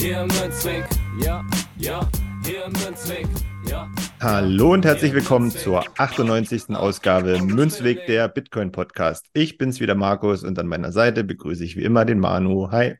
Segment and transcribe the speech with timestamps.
[0.00, 0.84] Hier im Münzweg,
[1.20, 1.44] ja,
[1.76, 2.08] ja,
[2.44, 3.26] hier im Münzweg,
[3.68, 3.90] ja.
[4.20, 6.76] Hallo und herzlich willkommen zur 98.
[6.76, 9.26] Ausgabe Münzweg der Bitcoin Podcast.
[9.32, 12.70] Ich bin's wieder Markus und an meiner Seite begrüße ich wie immer den Manu.
[12.70, 12.94] Hi.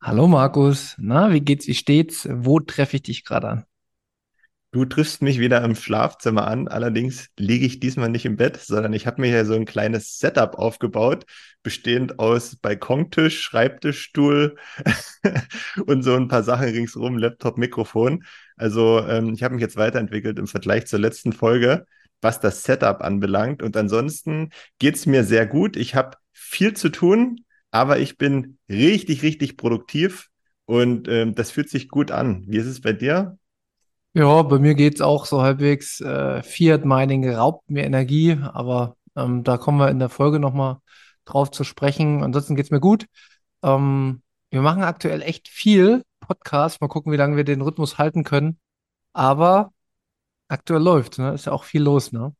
[0.00, 2.26] Hallo Markus, na, wie geht's, wie steht's?
[2.30, 3.64] Wo treffe ich dich gerade an?
[4.74, 6.66] Du triffst mich wieder im Schlafzimmer an.
[6.66, 10.18] Allerdings liege ich diesmal nicht im Bett, sondern ich habe mir hier so ein kleines
[10.18, 11.26] Setup aufgebaut,
[11.62, 14.56] bestehend aus Balkontisch, Schreibtischstuhl
[15.86, 18.24] und so ein paar Sachen ringsrum, Laptop, Mikrofon.
[18.56, 21.84] Also ähm, ich habe mich jetzt weiterentwickelt im Vergleich zur letzten Folge,
[22.22, 23.62] was das Setup anbelangt.
[23.62, 25.76] Und ansonsten geht's mir sehr gut.
[25.76, 30.28] Ich habe viel zu tun, aber ich bin richtig, richtig produktiv
[30.64, 32.44] und ähm, das fühlt sich gut an.
[32.46, 33.36] Wie ist es bei dir?
[34.14, 36.00] Ja, bei mir geht's auch so halbwegs.
[36.00, 40.78] Äh, Fiat Mining raubt mir Energie, aber ähm, da kommen wir in der Folge nochmal
[41.24, 42.22] drauf zu sprechen.
[42.22, 43.06] Ansonsten geht's mir gut.
[43.62, 46.80] Ähm, wir machen aktuell echt viel Podcast.
[46.82, 48.58] Mal gucken, wie lange wir den Rhythmus halten können.
[49.14, 49.72] Aber
[50.48, 51.34] aktuell läuft, ne?
[51.34, 52.34] Ist ja auch viel los, ne?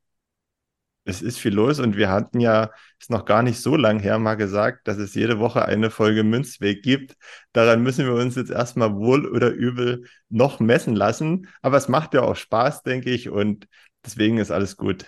[1.05, 4.21] Es ist viel los und wir hatten ja, ist noch gar nicht so lang her,
[4.21, 7.17] mal gesagt, dass es jede Woche eine Folge Münzweg gibt.
[7.53, 11.49] Daran müssen wir uns jetzt erstmal wohl oder übel noch messen lassen.
[11.61, 13.67] Aber es macht ja auch Spaß, denke ich, und
[14.05, 15.07] deswegen ist alles gut.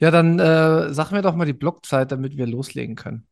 [0.00, 3.28] Ja, dann äh, sag mir doch mal die Blockzeit, damit wir loslegen können.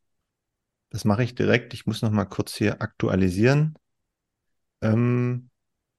[0.91, 1.75] Das mache ich direkt.
[1.75, 3.75] Ich muss noch mal kurz hier aktualisieren.
[4.83, 5.51] Ähm,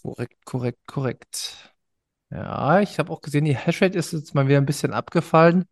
[0.02, 1.74] Korrekt, korrekt, korrekt.
[2.30, 5.66] Ja, ich habe auch gesehen, die Hashrate ist jetzt mal wieder ein bisschen abgefallen.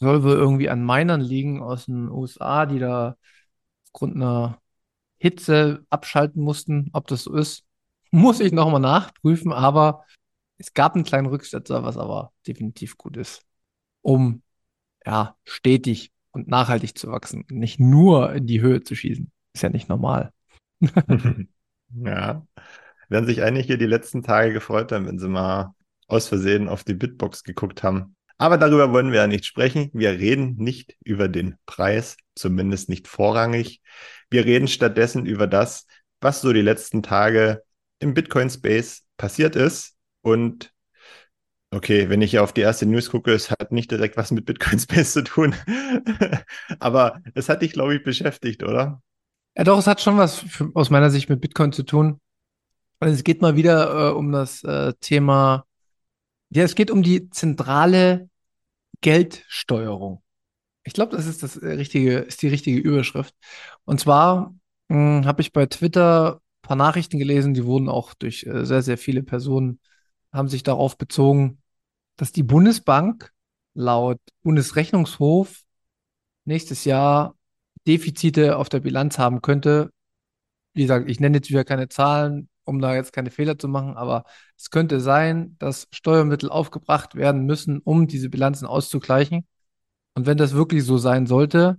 [0.00, 3.16] Soll wohl irgendwie an Minern liegen aus den USA, die da
[3.86, 4.60] aufgrund einer
[5.18, 6.90] Hitze abschalten mussten.
[6.92, 7.64] Ob das so ist,
[8.10, 10.04] muss ich nochmal nachprüfen, aber
[10.58, 13.42] es gab einen kleinen Rücksetzer, was aber definitiv gut ist,
[14.02, 14.42] um
[15.06, 19.30] ja stetig und nachhaltig zu wachsen, nicht nur in die Höhe zu schießen.
[19.54, 20.32] Ist ja nicht normal.
[21.90, 22.46] ja
[23.10, 25.74] werden sich einige die letzten Tage gefreut haben, wenn sie mal
[26.06, 28.16] aus Versehen auf die Bitbox geguckt haben.
[28.38, 29.90] Aber darüber wollen wir ja nicht sprechen.
[29.92, 33.82] Wir reden nicht über den Preis, zumindest nicht vorrangig.
[34.30, 35.86] Wir reden stattdessen über das,
[36.22, 37.62] was so die letzten Tage
[37.98, 39.94] im Bitcoin-Space passiert ist.
[40.22, 40.72] Und
[41.70, 45.12] okay, wenn ich auf die erste News gucke, es hat nicht direkt was mit Bitcoin-Space
[45.12, 45.54] zu tun.
[46.78, 49.02] Aber es hat dich, glaube ich, beschäftigt, oder?
[49.56, 52.20] Ja, doch, es hat schon was für, aus meiner Sicht mit Bitcoin zu tun.
[53.00, 55.66] Also es geht mal wieder äh, um das äh, Thema,
[56.50, 58.28] ja, es geht um die zentrale
[59.00, 60.22] Geldsteuerung.
[60.84, 63.34] Ich glaube, das ist das äh, richtige, ist die richtige Überschrift.
[63.84, 64.54] Und zwar
[64.90, 68.82] hm, habe ich bei Twitter ein paar Nachrichten gelesen, die wurden auch durch äh, sehr,
[68.82, 69.80] sehr viele Personen,
[70.32, 71.62] haben sich darauf bezogen,
[72.16, 73.32] dass die Bundesbank
[73.74, 75.62] laut Bundesrechnungshof
[76.44, 77.34] nächstes Jahr
[77.86, 79.90] Defizite auf der Bilanz haben könnte.
[80.74, 83.96] Wie gesagt, ich nenne jetzt wieder keine Zahlen, um da jetzt keine Fehler zu machen,
[83.96, 84.24] aber
[84.56, 89.46] es könnte sein, dass Steuermittel aufgebracht werden müssen, um diese Bilanzen auszugleichen.
[90.14, 91.78] Und wenn das wirklich so sein sollte,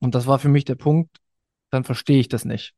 [0.00, 1.18] und das war für mich der Punkt,
[1.70, 2.74] dann verstehe ich das nicht.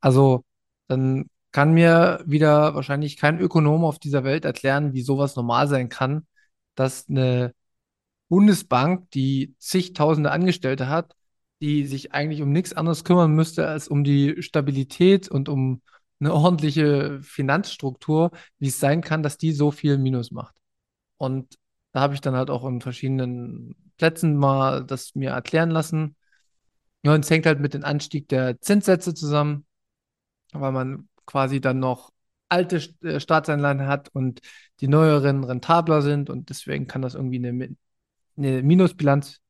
[0.00, 0.44] Also,
[0.88, 5.88] dann kann mir wieder wahrscheinlich kein Ökonom auf dieser Welt erklären, wie sowas normal sein
[5.88, 6.26] kann,
[6.74, 7.54] dass eine
[8.28, 11.14] Bundesbank, die zigtausende Angestellte hat,
[11.60, 15.82] die sich eigentlich um nichts anderes kümmern müsste als um die Stabilität und um
[16.24, 20.56] eine ordentliche Finanzstruktur, wie es sein kann, dass die so viel Minus macht.
[21.18, 21.58] Und
[21.92, 26.16] da habe ich dann halt auch in verschiedenen Plätzen mal das mir erklären lassen.
[27.02, 29.66] Ja, und es hängt halt mit dem Anstieg der Zinssätze zusammen,
[30.52, 32.10] weil man quasi dann noch
[32.48, 34.40] alte äh, Staatsanleihen hat und
[34.80, 37.76] die neueren rentabler sind und deswegen kann das irgendwie eine,
[38.36, 39.40] eine Minusbilanz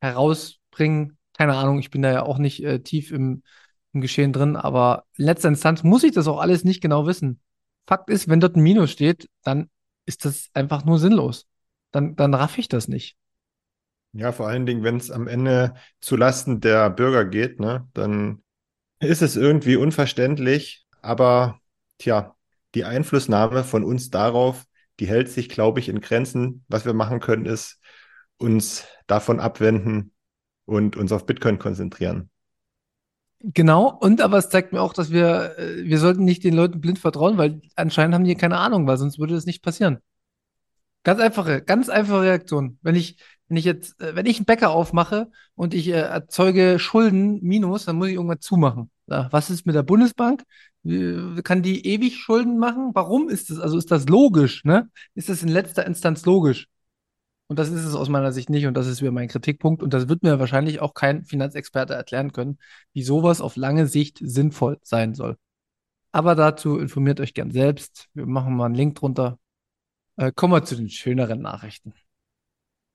[0.00, 1.18] herausbringen.
[1.36, 3.42] Keine Ahnung, ich bin da ja auch nicht äh, tief im,
[3.92, 7.40] im Geschehen drin, aber in letzter Instanz muss ich das auch alles nicht genau wissen.
[7.86, 9.68] Fakt ist, wenn dort ein Minus steht, dann
[10.06, 11.46] ist das einfach nur sinnlos.
[11.90, 13.16] Dann, dann raff ich das nicht.
[14.12, 18.42] Ja, vor allen Dingen, wenn es am Ende zu Lasten der Bürger geht, ne, dann
[19.00, 21.60] ist es irgendwie unverständlich, aber
[21.98, 22.36] tja,
[22.74, 24.64] die Einflussnahme von uns darauf,
[25.00, 26.64] die hält sich, glaube ich, in Grenzen.
[26.68, 27.80] Was wir machen können, ist
[28.36, 30.12] uns davon abwenden
[30.64, 32.30] und uns auf Bitcoin konzentrieren.
[33.44, 36.80] Genau, und aber es zeigt mir auch, dass wir, äh, wir sollten nicht den Leuten
[36.80, 39.98] blind vertrauen, weil anscheinend haben die keine Ahnung, weil sonst würde das nicht passieren.
[41.04, 42.78] Ganz einfache, ganz einfache Reaktion.
[42.82, 43.16] Wenn ich,
[43.48, 47.86] wenn ich jetzt, äh, wenn ich einen Bäcker aufmache und ich äh, erzeuge Schulden minus,
[47.86, 48.90] dann muss ich irgendwann zumachen.
[49.08, 50.44] Ja, was ist mit der Bundesbank?
[51.44, 52.90] Kann die ewig Schulden machen?
[52.94, 53.58] Warum ist das?
[53.58, 54.90] Also ist das logisch, ne?
[55.14, 56.68] Ist das in letzter Instanz logisch?
[57.52, 58.64] Und das ist es aus meiner Sicht nicht.
[58.64, 59.82] Und das ist wieder mein Kritikpunkt.
[59.82, 62.56] Und das wird mir wahrscheinlich auch kein Finanzexperte erklären können,
[62.94, 65.36] wie sowas auf lange Sicht sinnvoll sein soll.
[66.12, 68.08] Aber dazu informiert euch gern selbst.
[68.14, 69.38] Wir machen mal einen Link drunter.
[70.16, 71.92] Äh, kommen wir zu den schöneren Nachrichten.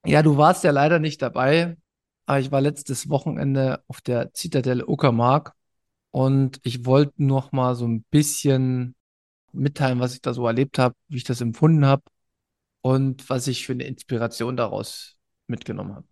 [0.08, 1.78] Ja, du warst ja leider nicht dabei,
[2.26, 5.54] aber ich war letztes Wochenende auf der Zitadelle Uckermark
[6.10, 8.96] und ich wollte noch mal so ein bisschen
[9.52, 12.02] mitteilen, was ich da so erlebt habe, wie ich das empfunden habe
[12.82, 16.08] und was ich für eine Inspiration daraus mitgenommen habe.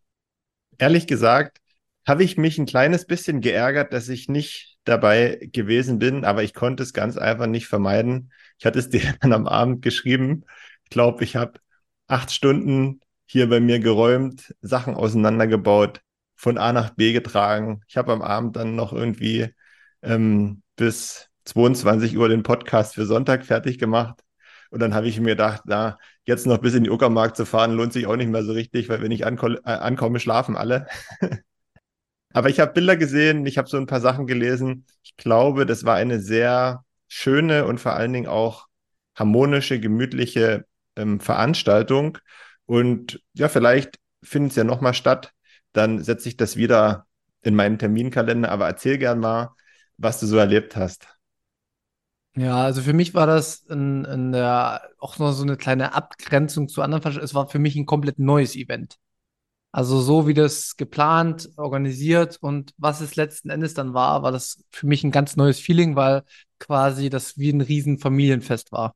[0.78, 1.60] Ehrlich gesagt,
[2.08, 6.54] habe ich mich ein kleines bisschen geärgert, dass ich nicht dabei gewesen bin, aber ich
[6.54, 8.32] konnte es ganz einfach nicht vermeiden.
[8.60, 10.46] Ich hatte es dir dann am Abend geschrieben.
[10.84, 11.60] Ich glaube, ich habe
[12.08, 16.02] acht Stunden hier bei mir geräumt, Sachen auseinandergebaut,
[16.36, 17.82] von A nach B getragen.
[17.88, 19.54] Ich habe am Abend dann noch irgendwie
[20.04, 24.22] ähm, bis 22 Uhr den Podcast für Sonntag fertig gemacht.
[24.72, 27.74] Und dann habe ich mir gedacht, na, jetzt noch bis in die Uckermark zu fahren,
[27.74, 30.88] lohnt sich auch nicht mehr so richtig, weil wenn ich anko äh, ankomme, schlafen alle.
[32.34, 34.86] Aber ich habe Bilder gesehen, ich habe so ein paar Sachen gelesen.
[35.04, 38.68] Ich glaube, das war eine sehr schöne und vor allen Dingen auch
[39.16, 40.66] harmonische, gemütliche
[40.98, 42.18] ähm, Veranstaltung.
[42.66, 45.34] Und ja, vielleicht findet es ja nochmal statt.
[45.72, 47.08] Dann setze ich das wieder
[47.42, 48.52] in meinen Terminkalender.
[48.52, 49.56] Aber erzähl gern mal,
[49.98, 51.08] was du so erlebt hast.
[52.38, 56.68] Ja, also für mich war das in, in der, auch noch so eine kleine Abgrenzung
[56.68, 57.26] zu anderen Veranstaltungen.
[57.26, 58.98] Es war für mich ein komplett neues Event.
[59.72, 64.64] Also so wie das geplant, organisiert und was es letzten Endes dann war, war das
[64.72, 66.24] für mich ein ganz neues Feeling, weil
[66.60, 68.96] quasi das wie ein riesen Familienfest war.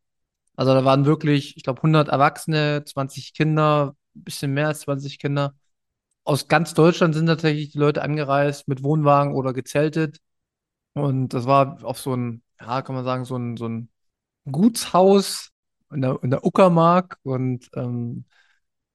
[0.56, 5.20] Also da waren wirklich, ich glaube, 100 Erwachsene, 20 Kinder, ein bisschen mehr als 20
[5.20, 5.56] Kinder.
[6.26, 10.20] Aus ganz Deutschland sind tatsächlich die Leute angereist mit Wohnwagen oder gezeltet.
[10.94, 13.90] Und das war auf so ein ja, kann man sagen, so ein, so ein
[14.52, 15.52] Gutshaus
[15.92, 17.18] in der, in der Uckermark.
[17.24, 18.26] Und ähm,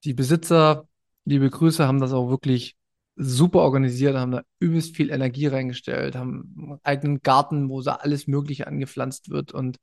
[0.05, 0.89] die Besitzer,
[1.25, 2.77] liebe Grüße, haben das auch wirklich
[3.17, 8.27] super organisiert, haben da übelst viel Energie reingestellt, haben einen eigenen Garten, wo da alles
[8.27, 9.53] Mögliche angepflanzt wird.
[9.53, 9.79] Und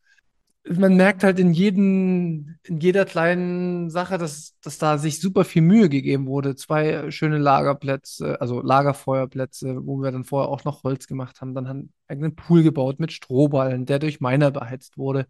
[0.64, 5.64] man merkt halt in jedem, in jeder kleinen Sache, dass, dass da sich super viel
[5.64, 6.56] Mühe gegeben wurde.
[6.56, 11.56] Zwei schöne Lagerplätze, also Lagerfeuerplätze, wo wir dann vorher auch noch Holz gemacht haben.
[11.56, 15.26] Dann haben wir einen eigenen Pool gebaut mit Strohballen, der durch Miner beheizt wurde.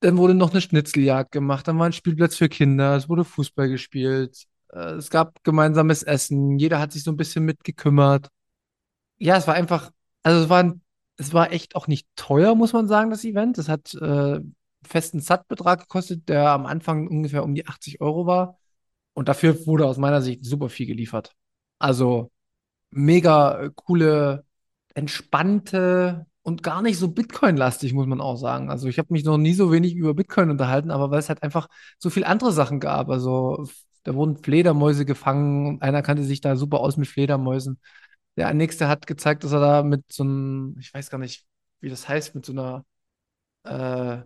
[0.00, 1.68] Dann wurde noch eine Schnitzeljagd gemacht.
[1.68, 2.96] Dann war ein Spielplatz für Kinder.
[2.96, 4.44] Es wurde Fußball gespielt.
[4.72, 6.58] Äh, es gab gemeinsames Essen.
[6.58, 8.28] Jeder hat sich so ein bisschen mitgekümmert.
[9.18, 9.90] Ja, es war einfach,
[10.22, 10.82] also es war ein
[11.16, 13.58] es war echt auch nicht teuer, muss man sagen, das Event.
[13.58, 14.40] Es hat äh,
[14.84, 18.58] festen Sat-Betrag gekostet, der am Anfang ungefähr um die 80 Euro war.
[19.14, 21.32] Und dafür wurde aus meiner Sicht super viel geliefert.
[21.78, 22.30] Also
[22.90, 24.44] mega äh, coole,
[24.94, 28.70] entspannte und gar nicht so Bitcoin-lastig, muss man auch sagen.
[28.70, 31.42] Also ich habe mich noch nie so wenig über Bitcoin unterhalten, aber weil es halt
[31.42, 31.68] einfach
[31.98, 33.10] so viel andere Sachen gab.
[33.10, 33.66] Also
[34.04, 37.80] da wurden Fledermäuse gefangen und einer kannte sich da super aus mit Fledermäusen.
[38.36, 41.44] Der nächste hat gezeigt, dass er da mit so einem, ich weiß gar nicht,
[41.80, 42.84] wie das heißt, mit so einer,
[43.64, 44.22] äh,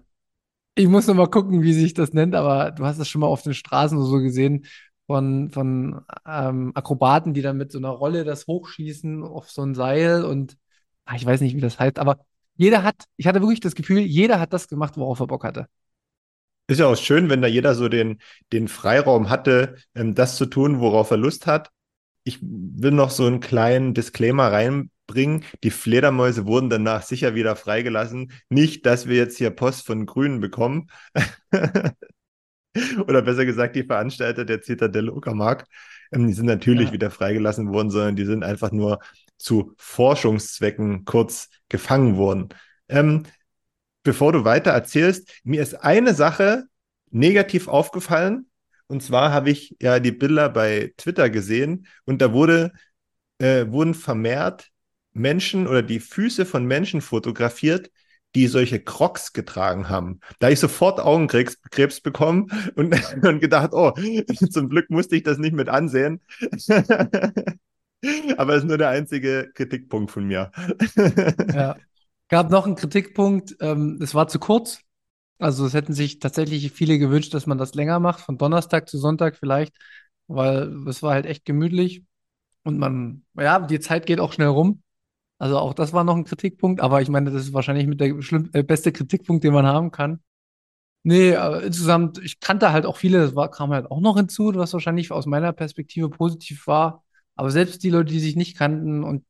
[0.75, 3.29] ich muss noch mal gucken, wie sich das nennt, aber du hast das schon mal
[3.29, 4.67] auf den Straßen so gesehen
[5.07, 9.75] von, von ähm, Akrobaten, die dann mit so einer Rolle das hochschießen auf so ein
[9.75, 10.57] Seil und
[11.05, 12.25] ach, ich weiß nicht, wie das heißt, aber
[12.57, 15.67] jeder hat, ich hatte wirklich das Gefühl, jeder hat das gemacht, worauf er Bock hatte.
[16.67, 18.21] Ist ja auch schön, wenn da jeder so den,
[18.53, 21.71] den Freiraum hatte, ähm, das zu tun, worauf er Lust hat
[22.25, 25.45] ich will noch so einen kleinen Disclaimer reinbringen.
[25.63, 28.33] Die Fledermäuse wurden danach sicher wieder freigelassen.
[28.49, 30.89] Nicht, dass wir jetzt hier Post von Grünen bekommen.
[33.07, 35.67] Oder besser gesagt, die Veranstalter der Zitadelle Uckermark,
[36.13, 36.93] ähm, die sind natürlich ja.
[36.93, 39.01] wieder freigelassen worden, sondern die sind einfach nur
[39.39, 42.51] zu Forschungszwecken kurz gefangen worden.
[42.89, 43.25] Ähm,
[44.03, 46.65] bevor du weiter erzählst, mir ist eine Sache
[47.11, 48.50] negativ aufgefallen
[48.91, 52.73] und zwar habe ich ja die Bilder bei Twitter gesehen und da wurde,
[53.39, 54.71] äh, wurden vermehrt
[55.13, 57.93] Menschen oder die Füße von Menschen fotografiert,
[58.35, 60.19] die solche Crocs getragen haben.
[60.41, 62.93] Da habe ich sofort Augenkrebs bekommen und,
[63.25, 63.93] und gedacht, oh,
[64.51, 66.21] zum Glück musste ich das nicht mit ansehen.
[68.37, 70.51] Aber es ist nur der einzige Kritikpunkt von mir.
[71.55, 71.77] ja.
[72.29, 74.81] Gab noch einen Kritikpunkt, ähm, es war zu kurz.
[75.41, 78.99] Also es hätten sich tatsächlich viele gewünscht, dass man das länger macht, von Donnerstag zu
[78.99, 79.75] Sonntag vielleicht.
[80.29, 82.05] weil es war halt echt gemütlich
[82.65, 84.83] und man, ja, die Zeit geht auch schnell rum.
[85.39, 88.23] Also auch das war noch ein Kritikpunkt, aber ich meine, das ist wahrscheinlich mit der
[88.23, 90.21] schlimm, äh, beste Kritikpunkt, den man haben kann.
[91.03, 94.53] Nee, äh, insgesamt, ich kannte halt auch viele, das war, kam halt auch noch hinzu,
[94.55, 97.05] was wahrscheinlich aus meiner Perspektive positiv war.
[97.37, 99.25] Aber selbst die Leute, die sich nicht kannten und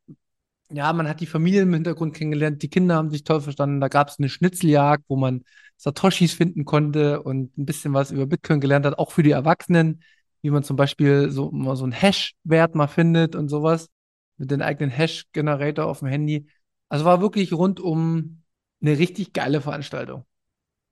[0.70, 3.80] ja, man hat die Familie im Hintergrund kennengelernt, die Kinder haben sich toll verstanden.
[3.80, 5.44] Da gab es eine Schnitzeljagd, wo man
[5.80, 10.02] Satoshis finden konnte und ein bisschen was über Bitcoin gelernt hat, auch für die Erwachsenen,
[10.42, 13.88] wie man zum Beispiel so mal so einen Hash-Wert mal findet und sowas
[14.36, 16.46] mit den eigenen Hash-Generator auf dem Handy.
[16.90, 18.42] Also war wirklich rundum
[18.82, 20.26] eine richtig geile Veranstaltung.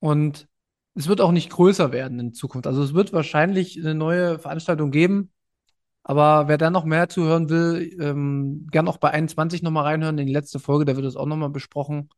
[0.00, 0.48] Und
[0.94, 2.66] es wird auch nicht größer werden in Zukunft.
[2.66, 5.32] Also es wird wahrscheinlich eine neue Veranstaltung geben.
[6.02, 10.26] Aber wer da noch mehr zuhören will, ähm, gern auch bei 21 nochmal reinhören in
[10.26, 12.08] die letzte Folge, da wird es auch nochmal besprochen.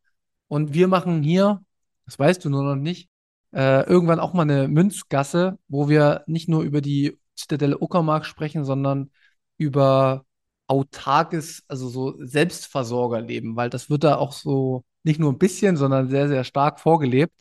[0.49, 1.65] Und wir machen hier,
[2.11, 3.09] das weißt du nur noch nicht,
[3.53, 8.65] äh, irgendwann auch mal eine Münzgasse, wo wir nicht nur über die Zitadelle Uckermark sprechen,
[8.65, 9.11] sondern
[9.59, 10.25] über
[10.67, 16.09] autarkes, also so Selbstversorgerleben, weil das wird da auch so nicht nur ein bisschen, sondern
[16.11, 17.35] sehr, sehr stark vorgelebt.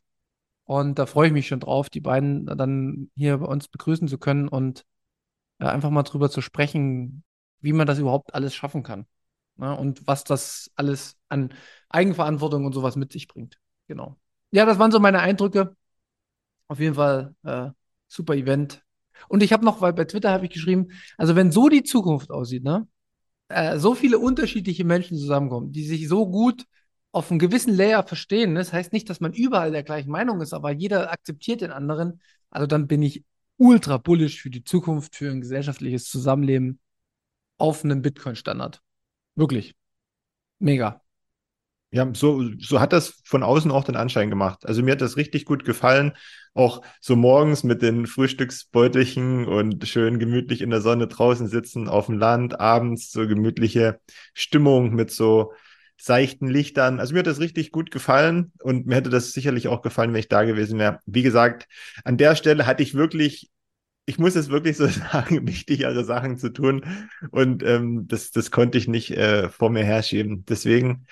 [0.66, 4.20] Und da freue ich mich schon drauf, die beiden dann hier bei uns begrüßen zu
[4.20, 4.86] können und
[5.60, 7.24] ja, einfach mal drüber zu sprechen,
[7.60, 9.08] wie man das überhaupt alles schaffen kann.
[9.58, 9.76] Ne?
[9.76, 11.54] Und was das alles an
[11.90, 13.58] Eigenverantwortung und sowas mit sich bringt.
[13.88, 14.18] Genau.
[14.52, 15.76] Ja, das waren so meine Eindrücke.
[16.68, 17.70] Auf jeden Fall äh,
[18.08, 18.84] super Event.
[19.28, 20.88] Und ich habe noch, weil bei Twitter habe ich geschrieben,
[21.18, 22.88] also wenn so die Zukunft aussieht, ne,
[23.50, 26.66] äh, so viele unterschiedliche Menschen zusammenkommen, die sich so gut
[27.12, 28.54] auf einem gewissen Layer verstehen.
[28.54, 28.60] Ne?
[28.60, 32.22] Das heißt nicht, dass man überall der gleichen Meinung ist, aber jeder akzeptiert den anderen.
[32.50, 33.24] Also dann bin ich
[33.58, 36.80] ultra bullish für die Zukunft, für ein gesellschaftliches Zusammenleben
[37.58, 38.82] auf einem Bitcoin-Standard.
[39.36, 39.76] Wirklich.
[40.60, 41.02] Mega.
[41.92, 44.66] Ja, so, so hat das von außen auch den Anschein gemacht.
[44.68, 46.14] Also mir hat das richtig gut gefallen.
[46.54, 52.06] Auch so morgens mit den Frühstücksbeutelchen und schön gemütlich in der Sonne draußen sitzen auf
[52.06, 54.00] dem Land, abends so gemütliche
[54.36, 55.54] Stimmung mit so
[55.98, 57.00] seichten Lichtern.
[57.00, 60.20] Also mir hat das richtig gut gefallen und mir hätte das sicherlich auch gefallen, wenn
[60.20, 61.00] ich da gewesen wäre.
[61.08, 61.68] Wie gesagt,
[62.04, 63.50] an der Stelle hatte ich wirklich,
[64.06, 66.86] ich muss es wirklich so sagen, wichtigere Sachen zu tun
[67.32, 70.46] und ähm, das, das konnte ich nicht äh, vor mir herschieben.
[70.48, 71.06] Deswegen,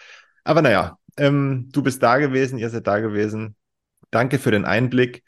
[0.48, 3.58] aber naja, ähm, du bist da gewesen, ihr seid da gewesen.
[4.12, 5.24] Danke für den Einblick.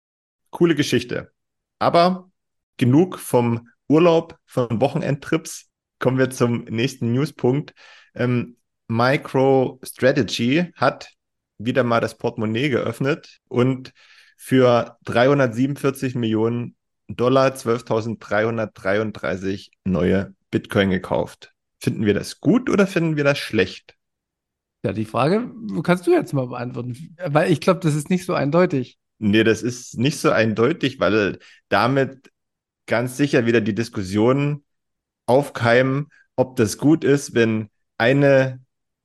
[0.50, 1.34] Coole Geschichte.
[1.78, 2.32] Aber
[2.78, 5.68] genug vom Urlaub, von Wochenendtrips.
[6.00, 7.74] Kommen wir zum nächsten Newspunkt.
[8.16, 8.56] Ähm,
[8.88, 11.12] MicroStrategy hat
[11.58, 13.92] wieder mal das Portemonnaie geöffnet und
[14.38, 16.78] für 347 Millionen
[17.10, 21.52] Dollar 12.333 neue Bitcoin gekauft.
[21.82, 23.99] Finden wir das gut oder finden wir das schlecht?
[24.84, 25.52] Ja, die Frage
[25.84, 28.98] kannst du jetzt mal beantworten, weil ich glaube, das ist nicht so eindeutig.
[29.18, 32.32] Nee, das ist nicht so eindeutig, weil damit
[32.88, 34.64] ganz sicher wieder die Diskussion
[35.26, 36.08] aufkeimen,
[36.38, 38.62] ob das gut ist, wenn eine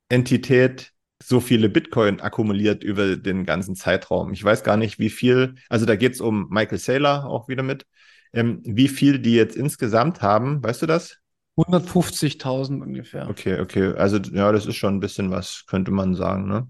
[0.07, 4.31] Entität so viele Bitcoin akkumuliert über den ganzen Zeitraum.
[4.33, 7.63] Ich weiß gar nicht, wie viel, also da geht es um Michael Saylor auch wieder
[7.63, 7.85] mit,
[8.33, 11.17] ähm, wie viel die jetzt insgesamt haben, weißt du das?
[11.57, 13.29] 150.000 ungefähr.
[13.29, 16.67] Okay, okay, also ja, das ist schon ein bisschen was, könnte man sagen, ne?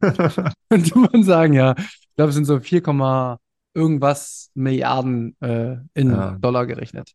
[0.70, 1.74] könnte man sagen, ja.
[1.78, 2.82] Ich glaube, es sind so 4,
[3.74, 6.38] irgendwas Milliarden äh, in ja.
[6.40, 7.12] Dollar gerechnet.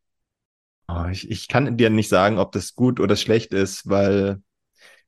[0.87, 4.41] Oh, ich, ich kann dir nicht sagen, ob das gut oder schlecht ist, weil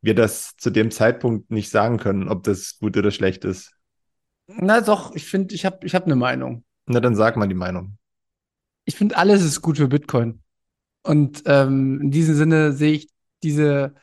[0.02, 3.74] wir das zu dem Zeitpunkt nicht sagen können, ob das gut oder schlecht ist.
[4.48, 6.66] Na doch, ich finde, ich habe ich hab eine Meinung.
[6.86, 7.98] Na, dann sag mal die Meinung.
[8.86, 10.43] Ich finde, alles ist gut für Bitcoin.
[11.04, 13.10] Und ähm, in diesem Sinne sehe ich
[13.44, 13.94] diese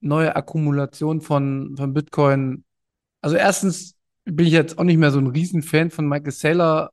[0.00, 2.64] neue Akkumulation von, von Bitcoin.
[3.20, 3.94] Also erstens
[4.24, 6.90] bin ich jetzt auch nicht mehr so ein Riesenfan von Michael Saylor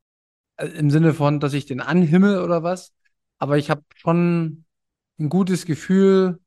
[0.56, 2.92] äh, im Sinne von, dass ich den anhimmel oder was.
[3.38, 4.64] Aber ich habe schon
[5.18, 6.40] ein gutes Gefühl,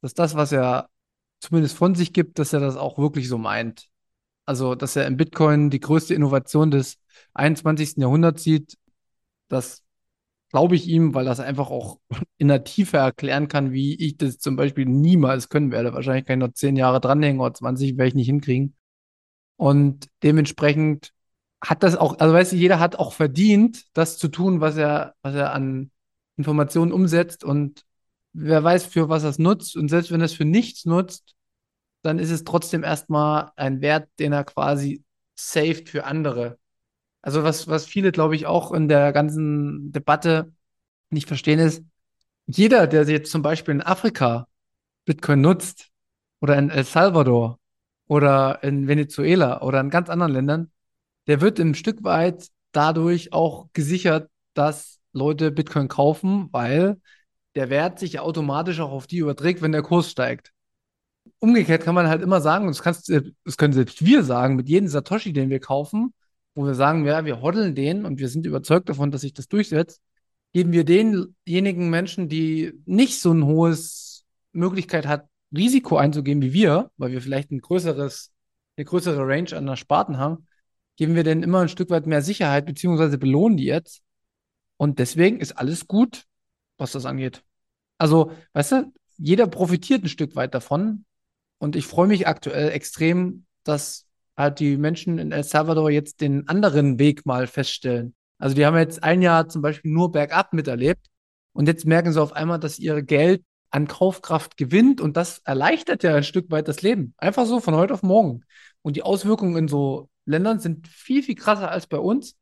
[0.00, 0.88] dass das, was er
[1.40, 3.88] zumindest von sich gibt, dass er das auch wirklich so meint.
[4.46, 6.98] Also, dass er im Bitcoin die größte Innovation des
[7.34, 7.98] 21.
[7.98, 8.76] Jahrhunderts sieht,
[9.48, 9.82] das
[10.50, 12.00] glaube ich ihm, weil das einfach auch
[12.38, 15.94] in der Tiefe erklären kann, wie ich das zum Beispiel niemals können werde.
[15.94, 18.76] Wahrscheinlich kann ich noch zehn Jahre dranhängen oder 20 werde ich nicht hinkriegen.
[19.56, 21.12] Und dementsprechend
[21.62, 25.14] hat das auch, also weißt du, jeder hat auch verdient, das zu tun, was er,
[25.22, 25.90] was er an
[26.36, 27.84] Informationen umsetzt und
[28.32, 29.76] wer weiß, für was er es nutzt.
[29.76, 31.34] Und selbst wenn er es für nichts nutzt,
[32.02, 35.04] dann ist es trotzdem erstmal ein Wert, den er quasi
[35.34, 36.58] saved für andere.
[37.22, 40.52] Also was, was viele, glaube ich, auch in der ganzen Debatte
[41.10, 41.84] nicht verstehen ist,
[42.46, 44.48] jeder, der jetzt zum Beispiel in Afrika
[45.04, 45.90] Bitcoin nutzt
[46.40, 47.58] oder in El Salvador
[48.06, 50.70] oder in Venezuela oder in ganz anderen Ländern,
[51.26, 57.00] der wird ein Stück weit dadurch auch gesichert, dass Leute Bitcoin kaufen, weil
[57.54, 60.52] der Wert sich automatisch auch auf die überträgt, wenn der Kurs steigt.
[61.38, 64.68] Umgekehrt kann man halt immer sagen, und das, kannst, das können selbst wir sagen, mit
[64.68, 66.14] jedem Satoshi, den wir kaufen,
[66.60, 69.48] wo wir sagen, ja, wir hoddeln den und wir sind überzeugt davon, dass sich das
[69.48, 70.02] durchsetzt,
[70.52, 75.26] geben wir denjenigen Menschen, die nicht so ein hohes Möglichkeit hat,
[75.56, 78.30] Risiko einzugehen wie wir, weil wir vielleicht ein größeres,
[78.76, 80.46] eine größere Range an der Sparten haben,
[80.96, 84.02] geben wir denen immer ein Stück weit mehr Sicherheit, beziehungsweise belohnen die jetzt.
[84.76, 86.26] Und deswegen ist alles gut,
[86.76, 87.42] was das angeht.
[87.96, 91.06] Also, weißt du, jeder profitiert ein Stück weit davon.
[91.58, 94.09] Und ich freue mich aktuell extrem, dass
[94.40, 98.14] halt die Menschen in El Salvador jetzt den anderen Weg mal feststellen.
[98.38, 101.06] Also die haben jetzt ein Jahr zum Beispiel nur bergab miterlebt
[101.52, 106.02] und jetzt merken sie auf einmal, dass ihr Geld an Kaufkraft gewinnt und das erleichtert
[106.02, 107.14] ja ein Stück weit das Leben.
[107.18, 108.44] Einfach so von heute auf morgen.
[108.82, 112.36] Und die Auswirkungen in so Ländern sind viel, viel krasser als bei uns.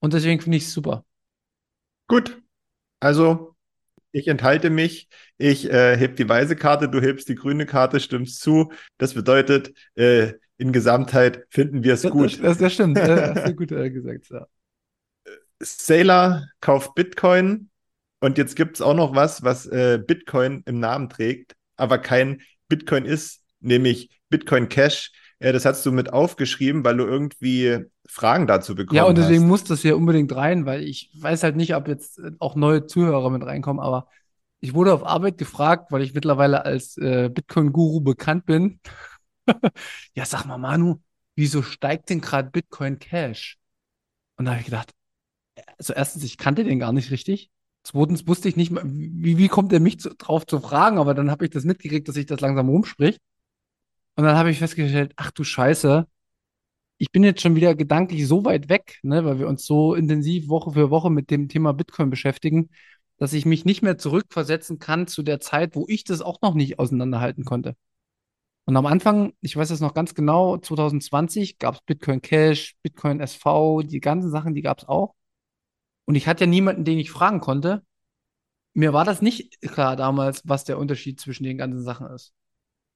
[0.00, 1.04] Und deswegen finde ich es super.
[2.08, 2.42] Gut.
[2.98, 3.54] Also,
[4.12, 5.08] ich enthalte mich.
[5.38, 8.72] Ich äh, heb die weiße Karte, du hebst die grüne Karte, stimmst zu.
[8.98, 12.34] Das bedeutet, äh, in Gesamtheit finden wir es gut.
[12.34, 12.98] Das, das, das stimmt.
[12.98, 14.46] das hast du gut äh, gesagt, ja.
[15.58, 17.70] Sailor kauft Bitcoin
[18.20, 22.42] und jetzt gibt es auch noch was, was äh, Bitcoin im Namen trägt, aber kein
[22.68, 25.12] Bitcoin ist, nämlich Bitcoin Cash.
[25.38, 29.04] Äh, das hast du mit aufgeschrieben, weil du irgendwie Fragen dazu bekommen hast.
[29.04, 29.48] Ja, und deswegen hast.
[29.48, 33.30] muss das hier unbedingt rein, weil ich weiß halt nicht, ob jetzt auch neue Zuhörer
[33.30, 34.08] mit reinkommen, aber
[34.60, 38.80] ich wurde auf Arbeit gefragt, weil ich mittlerweile als äh, Bitcoin-Guru bekannt bin.
[40.14, 41.00] ja, sag mal, Manu,
[41.34, 43.58] wieso steigt denn gerade Bitcoin Cash?
[44.36, 44.92] Und da habe ich gedacht,
[45.78, 47.50] also erstens, ich kannte den gar nicht richtig.
[47.82, 51.30] Zweitens wusste ich nicht, wie, wie kommt er mich zu, drauf zu fragen, aber dann
[51.30, 53.20] habe ich das mitgekriegt, dass sich das langsam rumspricht.
[54.16, 56.06] Und dann habe ich festgestellt, ach du Scheiße,
[56.98, 60.48] ich bin jetzt schon wieder gedanklich so weit weg, ne, weil wir uns so intensiv
[60.48, 62.70] Woche für Woche mit dem Thema Bitcoin beschäftigen,
[63.16, 66.54] dass ich mich nicht mehr zurückversetzen kann zu der Zeit, wo ich das auch noch
[66.54, 67.76] nicht auseinanderhalten konnte.
[68.70, 73.18] Und am Anfang, ich weiß es noch ganz genau, 2020 gab es Bitcoin Cash, Bitcoin
[73.18, 75.16] SV, die ganzen Sachen, die gab es auch.
[76.04, 77.82] Und ich hatte ja niemanden, den ich fragen konnte.
[78.72, 82.32] Mir war das nicht klar damals, was der Unterschied zwischen den ganzen Sachen ist.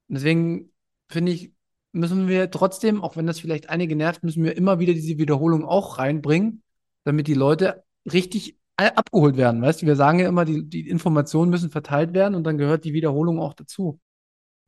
[0.07, 0.71] Und deswegen
[1.09, 1.53] finde ich,
[1.91, 5.65] müssen wir trotzdem, auch wenn das vielleicht einige nervt, müssen wir immer wieder diese Wiederholung
[5.65, 6.63] auch reinbringen,
[7.03, 9.61] damit die Leute richtig abgeholt werden.
[9.61, 12.85] Weißt du, wir sagen ja immer, die, die Informationen müssen verteilt werden und dann gehört
[12.85, 13.99] die Wiederholung auch dazu.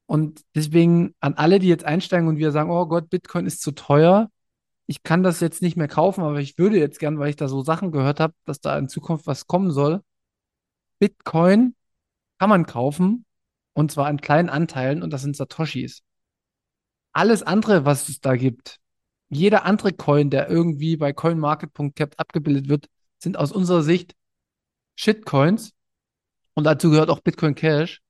[0.07, 3.73] Und deswegen an alle, die jetzt einsteigen und wir sagen, oh Gott, Bitcoin ist zu
[3.73, 4.31] teuer,
[4.87, 7.49] ich kann das jetzt nicht mehr kaufen, aber ich würde jetzt gern, weil ich da
[7.49, 10.03] so Sachen gehört habe, dass da in Zukunft was kommen soll.
[11.01, 11.75] Bitcoin
[12.38, 13.25] kann man kaufen
[13.73, 16.03] und zwar in kleinen Anteilen und das sind Satoshis.
[17.12, 18.79] Alles andere, was es da gibt,
[19.29, 22.87] jeder andere Coin, der irgendwie bei coinmarket.cap abgebildet wird,
[23.19, 24.14] sind aus unserer Sicht
[24.95, 25.73] Shitcoins
[26.55, 28.01] und dazu gehört auch Bitcoin Cash,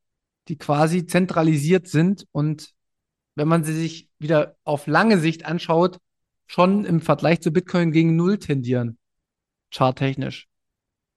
[0.49, 2.73] die quasi zentralisiert sind und
[3.35, 5.99] wenn man sie sich wieder auf lange Sicht anschaut,
[6.47, 8.99] schon im Vergleich zu Bitcoin gegen Null tendieren,
[9.71, 10.49] charttechnisch.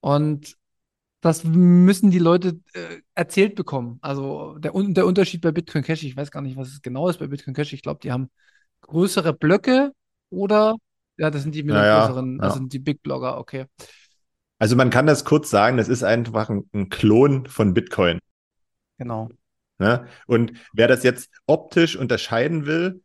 [0.01, 0.55] Und
[1.21, 3.99] das müssen die Leute äh, erzählt bekommen.
[4.01, 7.19] Also der, der Unterschied bei Bitcoin Cash, ich weiß gar nicht, was es genau ist
[7.19, 7.73] bei Bitcoin Cash.
[7.73, 8.29] Ich glaube, die haben
[8.81, 9.91] größere Blöcke
[10.29, 10.75] oder,
[11.17, 12.43] ja, das sind die mit naja, größeren, ja.
[12.43, 13.65] das sind die Big Blogger, okay.
[14.57, 18.19] Also man kann das kurz sagen, das ist einfach ein, ein Klon von Bitcoin.
[18.99, 19.29] Genau.
[19.79, 20.07] Ne?
[20.27, 23.01] Und wer das jetzt optisch unterscheiden will,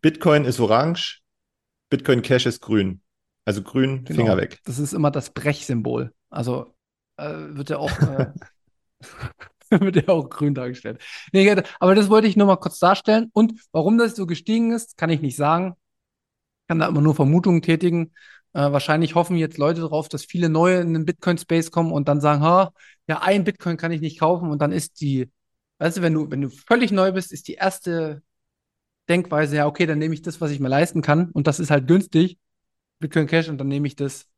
[0.00, 1.20] Bitcoin ist orange,
[1.90, 3.02] Bitcoin Cash ist grün.
[3.44, 4.20] Also grün, genau.
[4.20, 4.60] Finger weg.
[4.64, 6.14] Das ist immer das Brechsymbol.
[6.30, 6.74] Also
[7.16, 8.32] äh, wird ja auch, äh,
[9.70, 11.02] wird ja auch grün dargestellt.
[11.32, 13.30] Nee, aber das wollte ich nur mal kurz darstellen.
[13.32, 15.74] Und warum das so gestiegen ist, kann ich nicht sagen.
[16.62, 18.14] Ich kann da immer nur Vermutungen tätigen.
[18.54, 22.20] Äh, wahrscheinlich hoffen jetzt Leute darauf, dass viele neue in den Bitcoin-Space kommen und dann
[22.20, 22.72] sagen, ha,
[23.08, 25.30] ja, ein Bitcoin kann ich nicht kaufen und dann ist die,
[25.78, 28.22] weißt du, wenn du, wenn du völlig neu bist, ist die erste
[29.08, 31.70] Denkweise, ja, okay, dann nehme ich das, was ich mir leisten kann und das ist
[31.70, 32.38] halt günstig,
[33.00, 34.28] Bitcoin Cash und dann nehme ich das.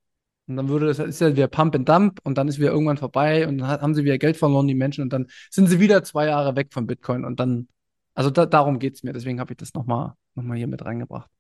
[0.49, 2.97] Und dann würde das, ist ja wieder Pump and Dump und dann ist wieder irgendwann
[2.99, 6.05] vorbei und dann haben sie wieder Geld verloren, die Menschen, und dann sind sie wieder
[6.05, 7.69] zwei Jahre weg von Bitcoin und dann,
[8.15, 11.31] also da, darum geht es mir, deswegen habe ich das nochmal noch hier mit reingebracht.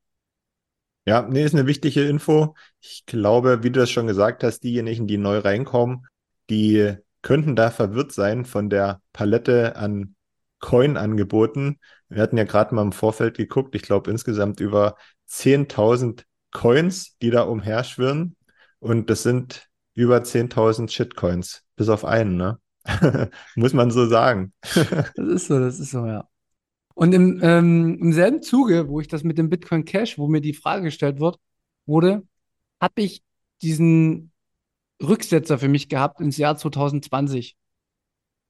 [1.07, 2.55] Ja, nee, ist eine wichtige Info.
[2.81, 6.07] Ich glaube, wie du das schon gesagt hast, diejenigen, die neu reinkommen,
[6.51, 10.17] die könnten da verwirrt sein von der Palette an
[10.59, 11.79] Coin-Angeboten.
[12.09, 14.97] Wir hatten ja gerade mal im Vorfeld geguckt, ich glaube insgesamt über
[15.29, 18.37] 10.000 Coins, die da umherschwirren.
[18.81, 22.59] Und das sind über 10.000 Shitcoins, bis auf einen, ne?
[23.55, 24.53] Muss man so sagen.
[24.63, 26.29] das ist so, das ist so, ja.
[26.97, 30.41] Und im, ähm, im selben Zuge, wo ich das mit dem Bitcoin Cash, wo mir
[30.41, 31.39] die Frage gestellt wird,
[31.85, 32.27] wurde,
[32.81, 33.23] habe ich
[33.61, 34.33] diesen
[35.03, 37.55] Rücksetzer für mich gehabt ins Jahr 2020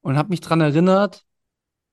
[0.03, 1.25] und habe mich daran erinnert,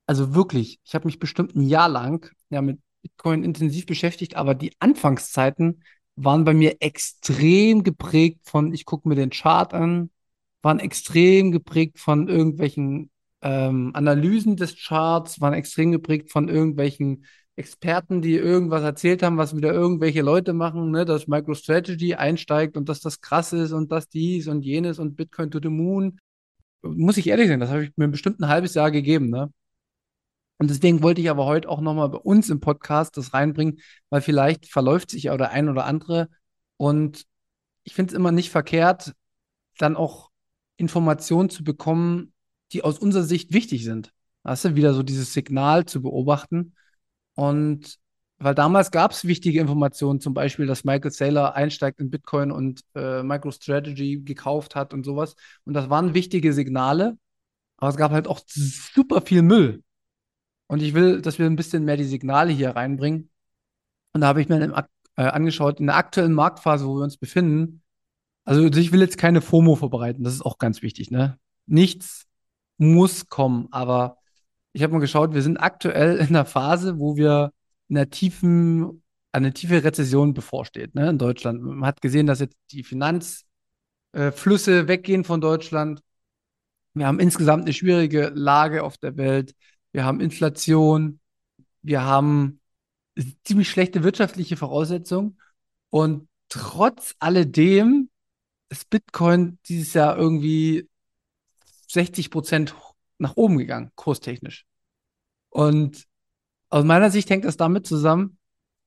[0.05, 4.53] also wirklich, ich habe mich bestimmt ein Jahr lang ja mit Bitcoin intensiv beschäftigt, aber
[4.53, 5.83] die Anfangszeiten
[6.15, 10.11] waren bei mir extrem geprägt von, ich gucke mir den Chart an,
[10.61, 13.09] waren extrem geprägt von irgendwelchen
[13.43, 17.25] ähm, Analysen des Charts, waren extrem geprägt von irgendwelchen
[17.55, 22.89] Experten, die irgendwas erzählt haben, was wieder irgendwelche Leute machen, ne, dass MicroStrategy einsteigt und
[22.89, 26.19] dass das krass ist und dass dies und jenes und Bitcoin to the Moon.
[26.81, 29.51] Muss ich ehrlich sein, das habe ich mir bestimmt ein halbes Jahr gegeben, ne?
[30.57, 33.79] Und deswegen wollte ich aber heute auch nochmal bei uns im Podcast das reinbringen,
[34.09, 36.29] weil vielleicht verläuft sich ja der ein oder andere.
[36.77, 37.25] Und
[37.83, 39.13] ich finde es immer nicht verkehrt,
[39.77, 40.29] dann auch
[40.77, 42.32] Informationen zu bekommen,
[42.73, 44.11] die aus unserer Sicht wichtig sind.
[44.43, 46.75] Weißt du, wieder so dieses Signal zu beobachten.
[47.35, 47.97] Und
[48.39, 52.81] weil damals gab es wichtige Informationen, zum Beispiel, dass Michael Saylor einsteigt in Bitcoin und
[52.95, 55.35] äh, MicroStrategy gekauft hat und sowas.
[55.63, 57.17] Und das waren wichtige Signale,
[57.77, 59.83] aber es gab halt auch super viel Müll.
[60.67, 63.29] Und ich will, dass wir ein bisschen mehr die Signale hier reinbringen.
[64.13, 64.73] Und da habe ich mir im,
[65.15, 67.81] äh, angeschaut, in der aktuellen Marktphase, wo wir uns befinden,
[68.45, 71.39] also ich will jetzt keine FOMO vorbereiten, das ist auch ganz wichtig, ne?
[71.65, 72.27] Nichts
[72.77, 74.17] muss kommen, aber
[74.73, 77.53] ich habe mal geschaut, wir sind aktuell in einer Phase, wo wir
[77.89, 81.61] in einer tiefen, eine tiefe Rezession bevorsteht, ne, in Deutschland.
[81.61, 86.01] Man hat gesehen, dass jetzt die Finanzflüsse äh, weggehen von Deutschland.
[86.95, 89.53] Wir haben insgesamt eine schwierige Lage auf der Welt.
[89.91, 91.19] Wir haben Inflation.
[91.81, 92.59] Wir haben
[93.43, 95.39] ziemlich schlechte wirtschaftliche Voraussetzungen.
[95.89, 98.09] Und trotz alledem
[98.69, 100.89] ist Bitcoin dieses Jahr irgendwie
[101.93, 102.75] 60 Prozent
[103.17, 104.65] nach oben gegangen, kurstechnisch.
[105.49, 106.05] Und
[106.69, 108.37] aus meiner Sicht hängt das damit zusammen,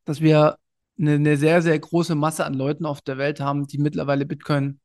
[0.05, 0.59] dass wir
[0.99, 4.81] eine, eine, sehr, sehr große Masse an Leuten auf der Welt haben, die mittlerweile Bitcoin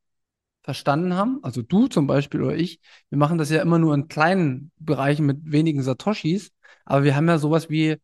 [0.62, 1.40] verstanden haben.
[1.42, 2.80] Also du zum Beispiel oder ich.
[3.08, 6.52] Wir machen das ja immer nur in kleinen Bereichen mit wenigen Satoshis,
[6.84, 7.96] aber wir haben ja sowas wie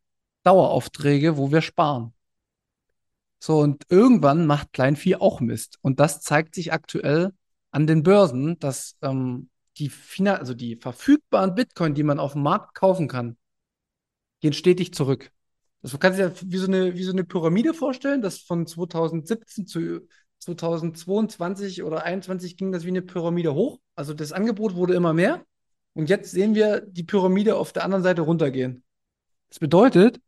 [0.43, 2.13] Daueraufträge, wo wir sparen.
[3.41, 5.79] So, und irgendwann macht Kleinvieh auch Mist.
[5.83, 7.33] Und das zeigt sich aktuell
[7.71, 9.91] an den Börsen, dass ähm, die,
[10.27, 13.37] also die verfügbaren Bitcoin, die man auf dem Markt kaufen kann,
[14.41, 15.31] gehen stetig zurück.
[15.83, 19.67] Das kannst du dir wie so eine, wie so eine Pyramide vorstellen, dass von 2017
[19.67, 20.09] zu
[20.41, 23.81] 2022 oder 2021 ging das wie eine Pyramide hoch.
[23.95, 25.45] Also das Angebot wurde immer mehr.
[25.95, 28.85] Und jetzt sehen wir die Pyramide auf der anderen Seite runtergehen.
[29.49, 30.21] Das bedeutet,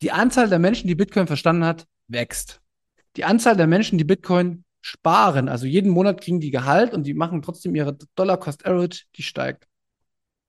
[0.00, 2.60] die Anzahl der Menschen, die Bitcoin verstanden hat, wächst.
[3.16, 7.14] Die Anzahl der Menschen, die Bitcoin sparen, also jeden Monat kriegen die Gehalt und die
[7.14, 9.66] machen trotzdem ihre Dollar Cost Average, die steigt.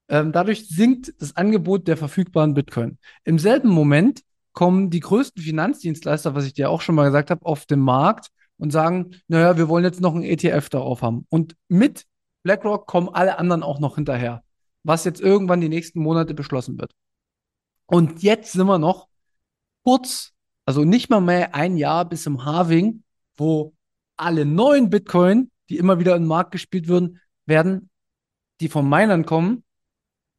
[0.10, 2.98] Ähm, dadurch sinkt das Angebot der verfügbaren Bitcoin.
[3.24, 7.46] Im selben Moment kommen die größten Finanzdienstleister, was ich dir auch schon mal gesagt habe,
[7.46, 11.26] auf den Markt und sagen, naja, wir wollen jetzt noch ein ETF darauf haben.
[11.30, 12.06] Und mit
[12.44, 14.44] BlackRock kommen alle anderen auch noch hinterher,
[14.84, 16.94] was jetzt irgendwann die nächsten Monate beschlossen wird.
[17.86, 19.08] Und jetzt sind wir noch
[19.84, 20.34] kurz,
[20.66, 23.04] also nicht mal mehr ein Jahr bis zum Halving,
[23.36, 23.74] wo
[24.18, 27.90] alle neuen Bitcoin, die immer wieder im Markt gespielt würden, werden,
[28.60, 29.64] die von Minern kommen,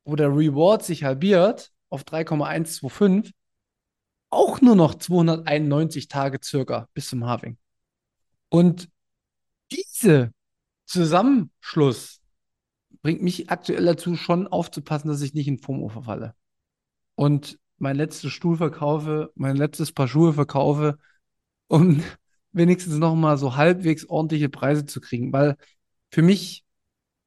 [0.05, 3.35] wo der Reward sich halbiert auf 3,125,
[4.31, 7.57] auch nur noch 291 Tage circa bis zum Halving.
[8.49, 8.89] Und
[9.71, 10.33] diese
[10.87, 12.21] Zusammenschluss
[13.03, 16.35] bringt mich aktuell dazu, schon aufzupassen, dass ich nicht in FOMO verfalle.
[17.15, 20.99] Und mein letztes Stuhl verkaufe, mein letztes Paar Schuhe verkaufe,
[21.69, 22.03] um
[22.55, 25.33] wenigstens noch mal so halbwegs ordentliche Preise zu kriegen.
[25.33, 25.57] Weil
[26.11, 26.65] für mich,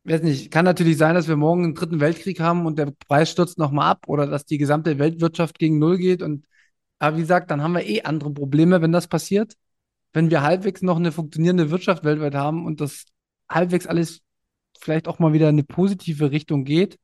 [0.05, 3.31] weiß nicht, kann natürlich sein, dass wir morgen einen dritten Weltkrieg haben und der Preis
[3.31, 6.21] stürzt noch mal ab oder dass die gesamte Weltwirtschaft gegen Null geht.
[6.21, 6.45] Und
[6.99, 9.53] aber wie gesagt, dann haben wir eh andere Probleme, wenn das passiert.
[10.13, 13.05] Wenn wir halbwegs noch eine funktionierende Wirtschaft weltweit haben und das
[13.49, 14.21] halbwegs alles
[14.79, 16.97] vielleicht auch mal wieder in eine positive Richtung geht,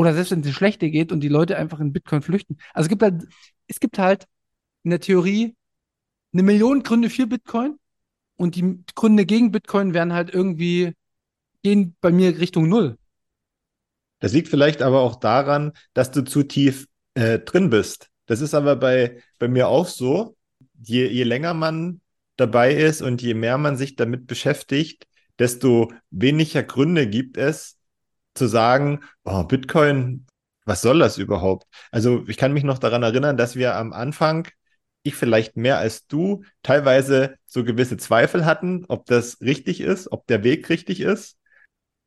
[0.00, 2.56] oder selbst wenn es schlechte geht und die Leute einfach in Bitcoin flüchten.
[2.72, 3.24] Also es gibt halt,
[3.66, 4.26] es gibt halt
[4.82, 5.56] in der Theorie
[6.32, 7.78] eine Million Gründe für Bitcoin
[8.36, 10.94] und die Gründe gegen Bitcoin werden halt irgendwie,
[11.62, 12.96] gehen bei mir Richtung Null.
[14.20, 18.08] Das liegt vielleicht aber auch daran, dass du zu tief äh, drin bist.
[18.26, 20.36] Das ist aber bei, bei mir auch so.
[20.82, 22.00] Je, je länger man
[22.36, 25.06] dabei ist und je mehr man sich damit beschäftigt,
[25.38, 27.78] desto weniger Gründe gibt es
[28.34, 30.26] zu sagen, oh, Bitcoin,
[30.64, 31.66] was soll das überhaupt?
[31.90, 34.48] Also ich kann mich noch daran erinnern, dass wir am Anfang
[35.02, 40.26] ich vielleicht mehr als du teilweise so gewisse Zweifel hatten, ob das richtig ist, ob
[40.26, 41.36] der Weg richtig ist.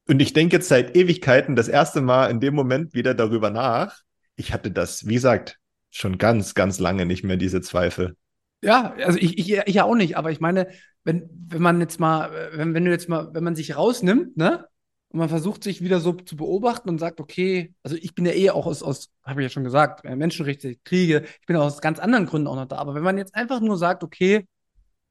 [0.08, 4.02] Und ich denke jetzt seit Ewigkeiten das erste Mal in dem Moment wieder darüber nach.
[4.36, 5.60] Ich hatte das, wie gesagt,
[5.92, 8.16] schon ganz, ganz lange nicht mehr diese Zweifel.
[8.62, 10.70] Ja, also ich, ich, ich auch nicht, aber ich meine,
[11.04, 14.66] wenn, wenn man jetzt mal, wenn, wenn du jetzt mal, wenn man sich rausnimmt, ne?
[15.14, 18.32] Und man versucht sich wieder so zu beobachten und sagt, okay, also ich bin ja
[18.32, 22.00] eh auch aus, aus habe ich ja schon gesagt, Menschenrechte, Kriege, ich bin aus ganz
[22.00, 22.78] anderen Gründen auch noch da.
[22.78, 24.48] Aber wenn man jetzt einfach nur sagt, okay,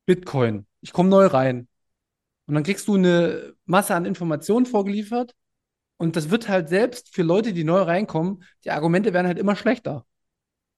[0.04, 1.68] Bitcoin, ich komme neu rein.
[2.46, 5.36] Und dann kriegst du eine Masse an Informationen vorgeliefert.
[5.98, 9.54] Und das wird halt selbst für Leute, die neu reinkommen, die Argumente werden halt immer
[9.54, 10.04] schlechter.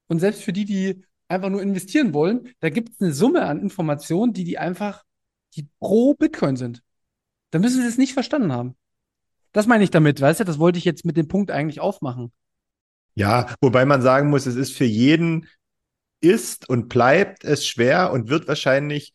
[0.06, 3.58] Und selbst für die, die einfach nur investieren wollen, da gibt es eine Summe an
[3.60, 5.02] Informationen, die die einfach,
[5.56, 6.82] die pro Bitcoin sind.
[7.52, 8.76] Da müssen sie es nicht verstanden haben.
[9.54, 12.32] Das meine ich damit, weißt du, das wollte ich jetzt mit dem Punkt eigentlich aufmachen.
[13.14, 15.48] Ja, wobei man sagen muss, es ist für jeden
[16.20, 19.14] ist und bleibt es schwer und wird wahrscheinlich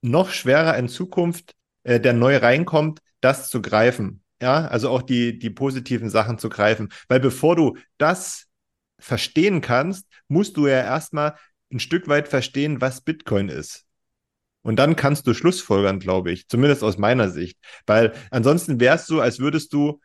[0.00, 4.22] noch schwerer in Zukunft, äh, der neu reinkommt, das zu greifen.
[4.40, 6.88] Ja, also auch die, die positiven Sachen zu greifen.
[7.08, 8.46] Weil bevor du das
[8.98, 11.36] verstehen kannst, musst du ja erstmal
[11.70, 13.85] ein Stück weit verstehen, was Bitcoin ist.
[14.66, 17.56] Und dann kannst du Schlussfolgern, glaube ich, zumindest aus meiner Sicht.
[17.86, 20.00] Weil ansonsten wäre es so, als würdest du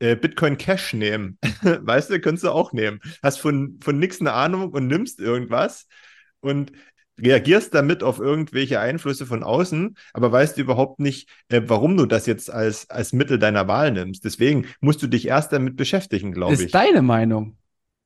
[0.00, 1.38] äh, Bitcoin Cash nehmen.
[1.62, 3.00] weißt du, könntest du auch nehmen.
[3.22, 5.86] Hast von, von nichts eine Ahnung und nimmst irgendwas
[6.40, 6.72] und
[7.18, 12.26] reagierst damit auf irgendwelche Einflüsse von außen, aber weißt überhaupt nicht, äh, warum du das
[12.26, 14.26] jetzt als, als Mittel deiner Wahl nimmst.
[14.26, 16.60] Deswegen musst du dich erst damit beschäftigen, glaube ich.
[16.60, 17.56] Ist deine Meinung.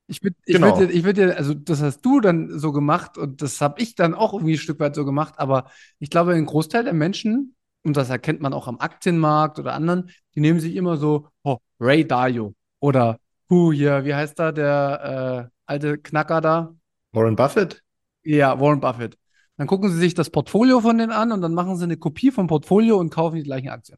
[0.07, 0.77] Ich würde, ich Genau.
[0.77, 4.13] würde, ich würde, also das hast du dann so gemacht und das habe ich dann
[4.13, 7.97] auch irgendwie ein Stück weit so gemacht, aber ich glaube, ein Großteil der Menschen, und
[7.97, 12.07] das erkennt man auch am Aktienmarkt oder anderen, die nehmen sich immer so, oh, Ray
[12.07, 16.73] Dalio oder Hu hier, wie heißt da, der äh, alte Knacker da?
[17.11, 17.83] Warren Buffett?
[18.23, 19.17] Ja, Warren Buffett.
[19.57, 22.31] Dann gucken sie sich das Portfolio von denen an und dann machen sie eine Kopie
[22.31, 23.97] vom Portfolio und kaufen die gleichen Aktien.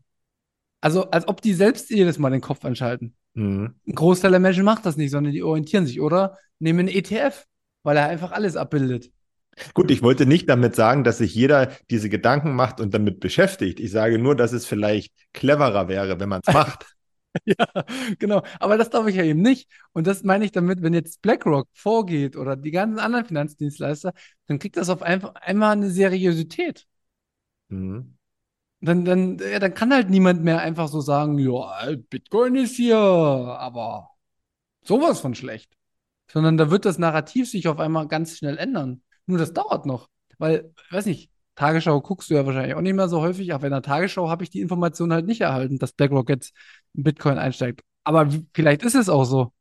[0.81, 3.15] Also, als ob die selbst jedes Mal den Kopf anschalten.
[3.33, 3.75] Mhm.
[3.87, 7.45] Ein Großteil der Menschen macht das nicht, sondern die orientieren sich oder nehmen einen ETF,
[7.83, 9.11] weil er einfach alles abbildet.
[9.73, 13.79] Gut, ich wollte nicht damit sagen, dass sich jeder diese Gedanken macht und damit beschäftigt.
[13.79, 16.85] Ich sage nur, dass es vielleicht cleverer wäre, wenn man es macht.
[17.45, 17.67] Ja,
[18.17, 18.41] genau.
[18.59, 19.69] Aber das glaube ich ja eben nicht.
[19.93, 24.13] Und das meine ich damit, wenn jetzt BlackRock vorgeht oder die ganzen anderen Finanzdienstleister,
[24.47, 26.87] dann kriegt das auf einfach einmal eine Seriosität.
[27.69, 28.17] Mhm.
[28.81, 32.97] Dann, dann, ja, dann kann halt niemand mehr einfach so sagen, ja, Bitcoin ist hier,
[32.97, 34.11] aber
[34.83, 35.73] sowas von schlecht.
[36.31, 39.01] Sondern da wird das Narrativ sich auf einmal ganz schnell ändern.
[39.25, 40.09] Nur das dauert noch.
[40.37, 43.73] Weil, weiß nicht, Tagesschau guckst du ja wahrscheinlich auch nicht mehr so häufig, aber in
[43.73, 46.55] der Tagesschau habe ich die Information halt nicht erhalten, dass BlackRock jetzt
[46.93, 47.81] in Bitcoin einsteigt.
[48.05, 49.51] Aber vielleicht ist es auch so.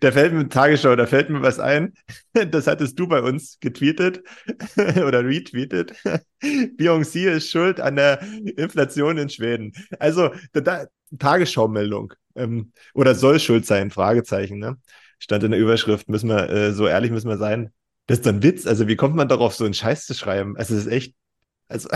[0.00, 1.94] Da fällt mir Tagesschau, da fällt mir was ein.
[2.50, 4.22] Das hattest du bei uns getweetet
[4.76, 5.92] oder retweetet.
[6.42, 8.20] Beyoncé ist schuld an der
[8.56, 9.72] Inflation in Schweden.
[9.98, 10.86] Also da,
[11.18, 13.90] Tagesschau-Meldung ähm, oder soll schuld sein?
[13.90, 14.58] Fragezeichen.
[14.58, 14.76] Ne?
[15.18, 16.08] Stand in der Überschrift.
[16.08, 17.72] Müssen wir äh, so ehrlich müssen wir sein.
[18.06, 18.66] Das ist doch ein Witz.
[18.66, 20.56] Also wie kommt man darauf, so einen Scheiß zu schreiben?
[20.56, 21.14] Also das ist echt.
[21.66, 21.88] Also,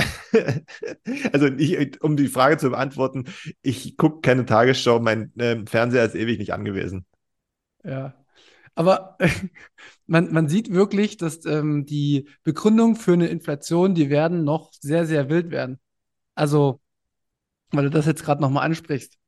[1.32, 3.26] also ich, um die Frage zu beantworten,
[3.60, 7.04] ich gucke keine Tagesschau, mein äh, Fernseher ist ewig nicht angewiesen.
[7.84, 8.14] Ja.
[8.74, 9.16] Aber
[10.06, 15.06] man, man sieht wirklich, dass ähm, die Begründung für eine Inflation, die werden noch sehr,
[15.06, 15.80] sehr wild werden.
[16.34, 16.80] Also,
[17.70, 19.18] weil du das jetzt gerade nochmal ansprichst.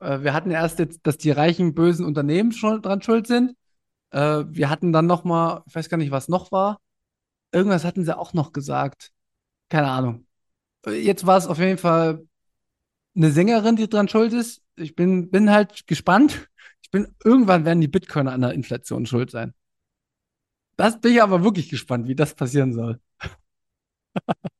[0.00, 3.56] Äh, wir hatten erst jetzt, dass die reichen, bösen Unternehmen schon dran schuld sind.
[4.10, 6.78] Äh, wir hatten dann nochmal, ich weiß gar nicht, was noch war.
[7.52, 9.10] Irgendwas hatten sie auch noch gesagt.
[9.68, 10.26] Keine Ahnung.
[10.86, 12.26] Jetzt war es auf jeden Fall
[13.14, 14.62] eine Sängerin, die dran schuld ist.
[14.76, 16.48] Ich bin, bin halt gespannt.
[16.92, 19.52] Bin, irgendwann werden die Bitcoiner an der Inflation schuld sein.
[20.76, 23.00] Das bin ich aber wirklich gespannt, wie das passieren soll.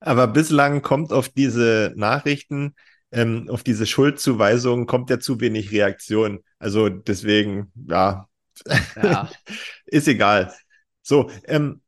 [0.00, 2.74] Aber bislang kommt auf diese Nachrichten,
[3.10, 6.40] ähm, auf diese Schuldzuweisungen, kommt ja zu wenig Reaktion.
[6.58, 8.28] Also deswegen, ja,
[8.96, 9.30] Ja.
[9.86, 10.54] ist egal.
[11.02, 11.82] So, ähm,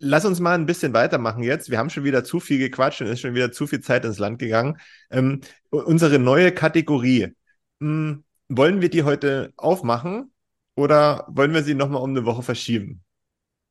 [0.00, 1.70] lass uns mal ein bisschen weitermachen jetzt.
[1.70, 4.18] Wir haben schon wieder zu viel gequatscht und ist schon wieder zu viel Zeit ins
[4.20, 4.78] Land gegangen.
[5.10, 7.34] Ähm, unsere neue Kategorie.
[7.80, 10.32] Hm, wollen wir die heute aufmachen
[10.74, 13.02] oder wollen wir sie nochmal um eine Woche verschieben?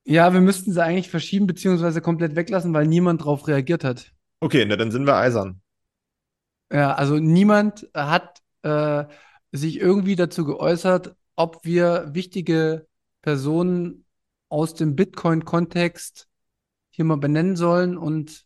[0.04, 4.14] Ja, wir müssten sie eigentlich verschieben beziehungsweise komplett weglassen, weil niemand drauf reagiert hat.
[4.40, 5.62] Okay, na dann sind wir eisern.
[6.72, 9.06] Ja, also niemand hat äh,
[9.52, 12.88] sich irgendwie dazu geäußert, ob wir wichtige
[13.22, 14.06] Personen
[14.50, 16.28] aus dem Bitcoin-Kontext
[16.92, 18.46] hier mal benennen sollen und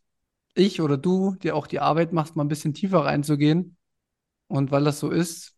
[0.55, 3.77] ich oder du, der auch die Arbeit machst, mal ein bisschen tiefer reinzugehen.
[4.47, 5.55] Und weil das so ist,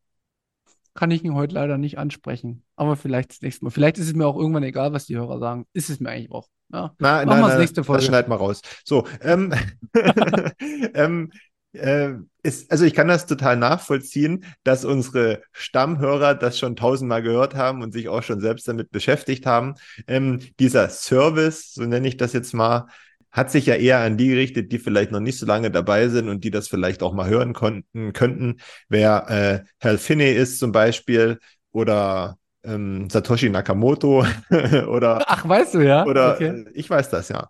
[0.94, 2.64] kann ich ihn heute leider nicht ansprechen.
[2.76, 3.72] Aber vielleicht das nächste Mal.
[3.72, 5.66] Vielleicht ist es mir auch irgendwann egal, was die Hörer sagen.
[5.74, 6.50] Ist es mir eigentlich auch.
[6.72, 6.94] Ja.
[7.00, 8.00] Na, Machen nein, wir das nächste Folge.
[8.00, 8.62] Das schneid mal raus.
[8.84, 9.54] So, ähm,
[10.94, 11.32] ähm,
[11.74, 17.56] äh, ist, also ich kann das total nachvollziehen, dass unsere Stammhörer das schon tausendmal gehört
[17.56, 19.76] haben und sich auch schon selbst damit beschäftigt haben.
[20.08, 22.88] Ähm, dieser Service, so nenne ich das jetzt mal,
[23.32, 26.28] hat sich ja eher an die gerichtet, die vielleicht noch nicht so lange dabei sind
[26.28, 28.58] und die das vielleicht auch mal hören konnten, könnten.
[28.90, 31.40] Wer äh, Hal Finney ist zum Beispiel
[31.72, 34.26] oder ähm, Satoshi Nakamoto
[34.88, 35.24] oder.
[35.28, 36.06] Ach, weißt du ja?
[36.06, 36.48] Oder okay.
[36.48, 37.50] Äh, ich weiß das ja.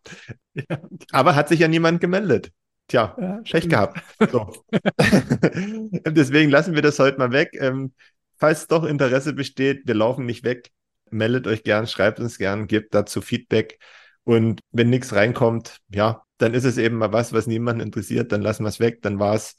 [0.54, 0.80] ja.
[1.12, 2.52] Aber hat sich ja niemand gemeldet.
[2.88, 4.02] Tja, ja, schlecht gehabt.
[4.32, 4.52] So.
[6.06, 7.52] Deswegen lassen wir das heute mal weg.
[7.54, 7.94] Ähm,
[8.38, 10.70] falls doch Interesse besteht, wir laufen nicht weg.
[11.10, 13.80] Meldet euch gern, schreibt uns gern, gebt dazu Feedback.
[14.24, 18.42] Und wenn nichts reinkommt, ja, dann ist es eben mal was, was niemanden interessiert, dann
[18.42, 19.02] lassen wir es weg.
[19.02, 19.56] Dann war es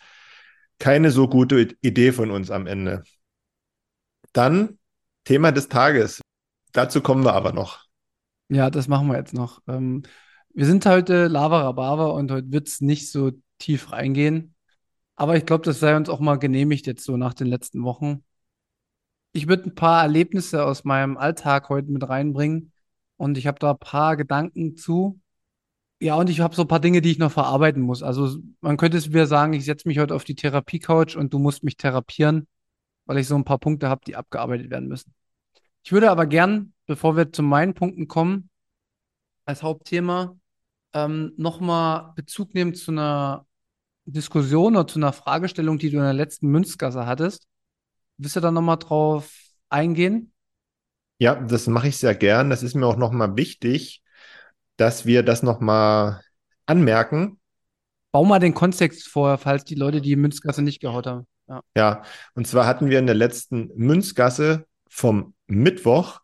[0.79, 3.05] keine so gute Idee von uns am Ende.
[4.33, 4.79] Dann
[5.25, 6.21] Thema des Tages.
[6.73, 7.85] Dazu kommen wir aber noch.
[8.49, 9.61] Ja, das machen wir jetzt noch.
[9.69, 10.03] Ähm,
[10.55, 14.55] wir sind heute Lava Rabava und heute wird es nicht so tief reingehen.
[15.15, 18.25] Aber ich glaube, das sei uns auch mal genehmigt jetzt so nach den letzten Wochen.
[19.33, 22.72] Ich würde ein paar Erlebnisse aus meinem Alltag heute mit reinbringen
[23.23, 25.21] und ich habe da ein paar Gedanken zu.
[26.01, 28.03] Ja, und ich habe so ein paar Dinge, die ich noch verarbeiten muss.
[28.03, 31.39] Also man könnte es wieder sagen, ich setze mich heute auf die Therapie-Couch und du
[31.39, 32.49] musst mich therapieren,
[33.05, 35.15] weil ich so ein paar Punkte habe, die abgearbeitet werden müssen.
[35.85, 38.51] Ich würde aber gern, bevor wir zu meinen Punkten kommen,
[39.45, 40.37] als Hauptthema
[40.93, 43.47] ähm, nochmal Bezug nehmen zu einer
[44.05, 47.47] Diskussion oder zu einer Fragestellung, die du in der letzten Münzgasse hattest.
[48.17, 49.33] Willst du da nochmal drauf
[49.69, 50.33] eingehen?
[51.23, 52.51] Ja, das mache ich sehr gern.
[52.51, 54.03] Das ist mir auch nochmal wichtig,
[54.77, 56.21] dass wir das nochmal
[56.67, 57.39] anmerken.
[58.11, 61.29] Bau mal den Kontext vor, falls die Leute die Münzgasse nicht gehaut haben.
[61.47, 61.61] Ja.
[61.77, 62.03] ja,
[62.35, 66.19] und zwar hatten wir in der letzten Münzgasse vom Mittwoch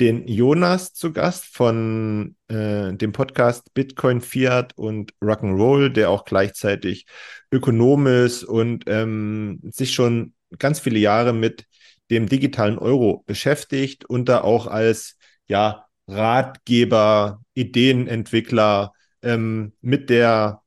[0.00, 7.06] den Jonas zu Gast von äh, dem Podcast Bitcoin, Fiat und Rock'n'Roll, der auch gleichzeitig
[7.52, 11.66] Ökonom ist und ähm, sich schon ganz viele Jahre mit
[12.10, 18.92] dem digitalen Euro beschäftigt und da auch als ja, Ratgeber, Ideenentwickler
[19.22, 20.62] ähm, mit der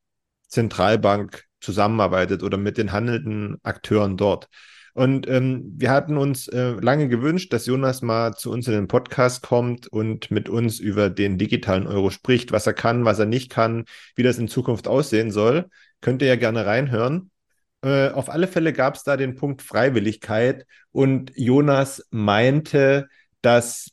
[0.48, 4.48] Zentralbank zusammenarbeitet oder mit den handelnden Akteuren dort.
[4.94, 8.86] Und ähm, wir hatten uns äh, lange gewünscht, dass Jonas mal zu uns in den
[8.86, 13.26] Podcast kommt und mit uns über den digitalen Euro spricht, was er kann, was er
[13.26, 15.68] nicht kann, wie das in Zukunft aussehen soll.
[16.00, 17.32] Könnt ihr ja gerne reinhören.
[17.84, 23.08] Äh, auf alle Fälle gab es da den Punkt Freiwilligkeit und Jonas meinte,
[23.42, 23.90] dass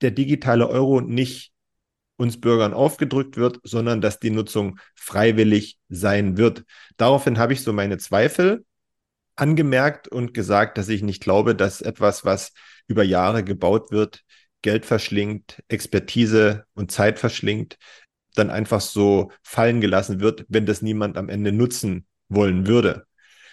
[0.00, 1.52] der digitale Euro nicht
[2.16, 6.64] uns Bürgern aufgedrückt wird, sondern dass die Nutzung freiwillig sein wird.
[6.96, 8.64] Daraufhin habe ich so meine Zweifel
[9.36, 12.52] angemerkt und gesagt, dass ich nicht glaube, dass etwas, was
[12.88, 14.22] über Jahre gebaut wird,
[14.62, 17.78] Geld verschlingt, Expertise und Zeit verschlingt,
[18.34, 23.06] dann einfach so fallen gelassen wird, wenn das niemand am Ende nutzen wollen würde.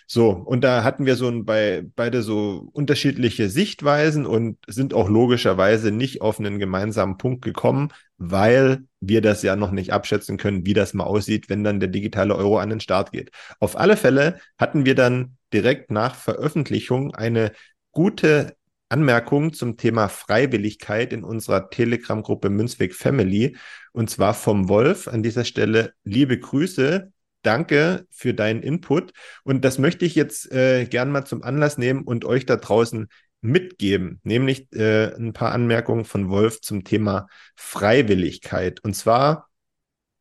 [0.09, 5.09] So, und da hatten wir so ein, bei, beide so unterschiedliche Sichtweisen und sind auch
[5.09, 10.65] logischerweise nicht auf einen gemeinsamen Punkt gekommen, weil wir das ja noch nicht abschätzen können,
[10.65, 13.31] wie das mal aussieht, wenn dann der digitale Euro an den Start geht.
[13.59, 17.51] Auf alle Fälle hatten wir dann direkt nach Veröffentlichung eine
[17.91, 18.55] gute
[18.87, 23.57] Anmerkung zum Thema Freiwilligkeit in unserer Telegram-Gruppe Münzweg Family
[23.91, 25.09] und zwar vom Wolf.
[25.09, 27.11] An dieser Stelle liebe Grüße
[27.47, 29.13] danke für deinen Input.
[29.43, 33.07] Und das möchte ich jetzt äh, gern mal zum Anlass nehmen und euch da draußen
[33.41, 38.81] mitgeben, nämlich äh, ein paar Anmerkungen von Wolf zum Thema Freiwilligkeit.
[38.81, 39.47] Und zwar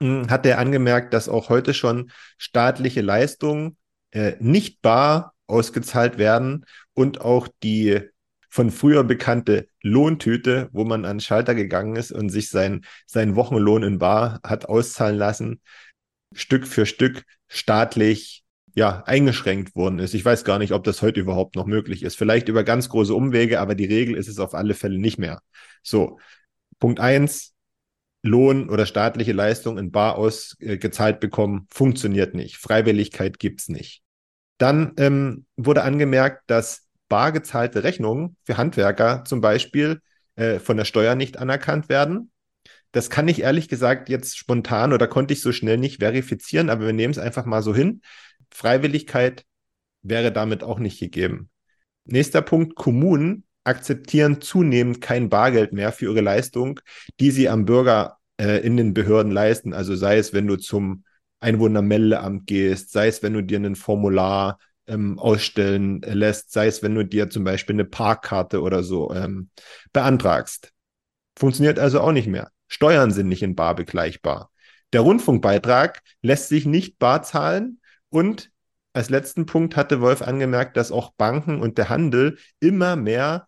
[0.01, 3.77] mh, hm, hat er angemerkt, dass auch heute schon staatliche Leistungen
[4.13, 8.01] äh, nicht bar ausgezahlt werden und auch die
[8.49, 13.37] von früher bekannte Lohntüte, wo man an den Schalter gegangen ist und sich sein, seinen
[13.37, 15.61] Wochenlohn in Bar hat auszahlen lassen,
[16.37, 18.45] Stück für Stück staatlich
[18.75, 20.13] ja, eingeschränkt worden ist.
[20.15, 22.17] Ich weiß gar nicht, ob das heute überhaupt noch möglich ist.
[22.17, 25.41] Vielleicht über ganz große Umwege, aber die Regel ist es auf alle Fälle nicht mehr.
[25.83, 26.19] So,
[26.79, 27.55] Punkt eins,
[28.23, 32.59] Lohn oder staatliche Leistung in Bar ausgezahlt bekommen, funktioniert nicht.
[32.59, 34.03] Freiwilligkeit gibt's nicht.
[34.59, 40.01] Dann ähm, wurde angemerkt, dass bar gezahlte Rechnungen für Handwerker zum Beispiel
[40.35, 42.31] äh, von der Steuer nicht anerkannt werden.
[42.93, 46.87] Das kann ich ehrlich gesagt jetzt spontan oder konnte ich so schnell nicht verifizieren, aber
[46.87, 48.01] wir nehmen es einfach mal so hin.
[48.51, 49.45] Freiwilligkeit
[50.03, 51.51] wäre damit auch nicht gegeben.
[52.05, 56.81] Nächster Punkt, Kommunen akzeptieren zunehmend kein Bargeld mehr für ihre Leistung,
[57.19, 59.73] die sie am Bürger äh, in den Behörden leisten.
[59.73, 61.05] Also sei es, wenn du zum
[61.41, 66.95] Einwohnermeldeamt gehst, sei es, wenn du dir ein Formular ähm, ausstellen lässt, sei es, wenn
[66.95, 69.51] du dir zum Beispiel eine Parkkarte oder so ähm,
[69.93, 70.73] beantragst.
[71.37, 72.51] Funktioniert also auch nicht mehr.
[72.69, 74.51] Steuern sind nicht in bar begleichbar.
[74.93, 78.51] Der Rundfunkbeitrag lässt sich nicht bar zahlen und
[78.93, 83.47] als letzten Punkt hatte Wolf angemerkt, dass auch Banken und der Handel immer mehr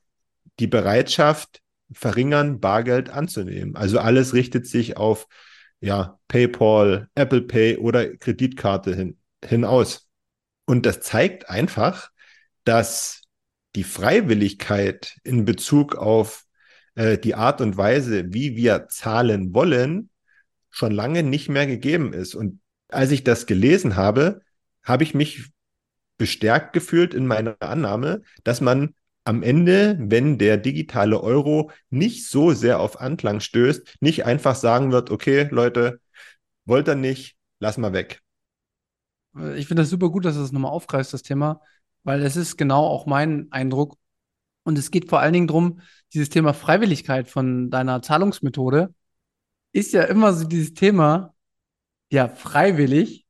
[0.59, 3.75] die Bereitschaft verringern, Bargeld anzunehmen.
[3.75, 5.27] Also alles richtet sich auf
[5.81, 10.09] ja, PayPal, Apple Pay oder Kreditkarte hin, hinaus.
[10.67, 12.11] Und das zeigt einfach,
[12.65, 13.23] dass
[13.75, 16.45] die Freiwilligkeit in Bezug auf
[16.99, 20.11] äh, die Art und Weise, wie wir zahlen wollen,
[20.69, 22.35] schon lange nicht mehr gegeben ist.
[22.35, 24.41] Und als ich das gelesen habe,
[24.83, 25.51] habe ich mich
[26.17, 32.53] bestärkt gefühlt in meiner Annahme, dass man am Ende, wenn der digitale Euro nicht so
[32.53, 36.01] sehr auf Anklang stößt, nicht einfach sagen wird, okay, Leute,
[36.65, 38.23] wollt ihr nicht, lass mal weg.
[39.55, 41.61] Ich finde das super gut, dass du das nochmal aufgreifst, das Thema,
[42.03, 43.97] weil es ist genau auch mein Eindruck.
[44.69, 45.81] Und es geht vor allen Dingen darum,
[46.13, 48.93] dieses Thema Freiwilligkeit von deiner Zahlungsmethode
[49.73, 51.35] ist ja immer so dieses Thema,
[52.13, 53.25] ja, freiwillig,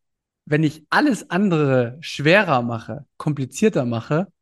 [0.46, 4.32] wenn ich alles andere schwerer mache, komplizierter mache,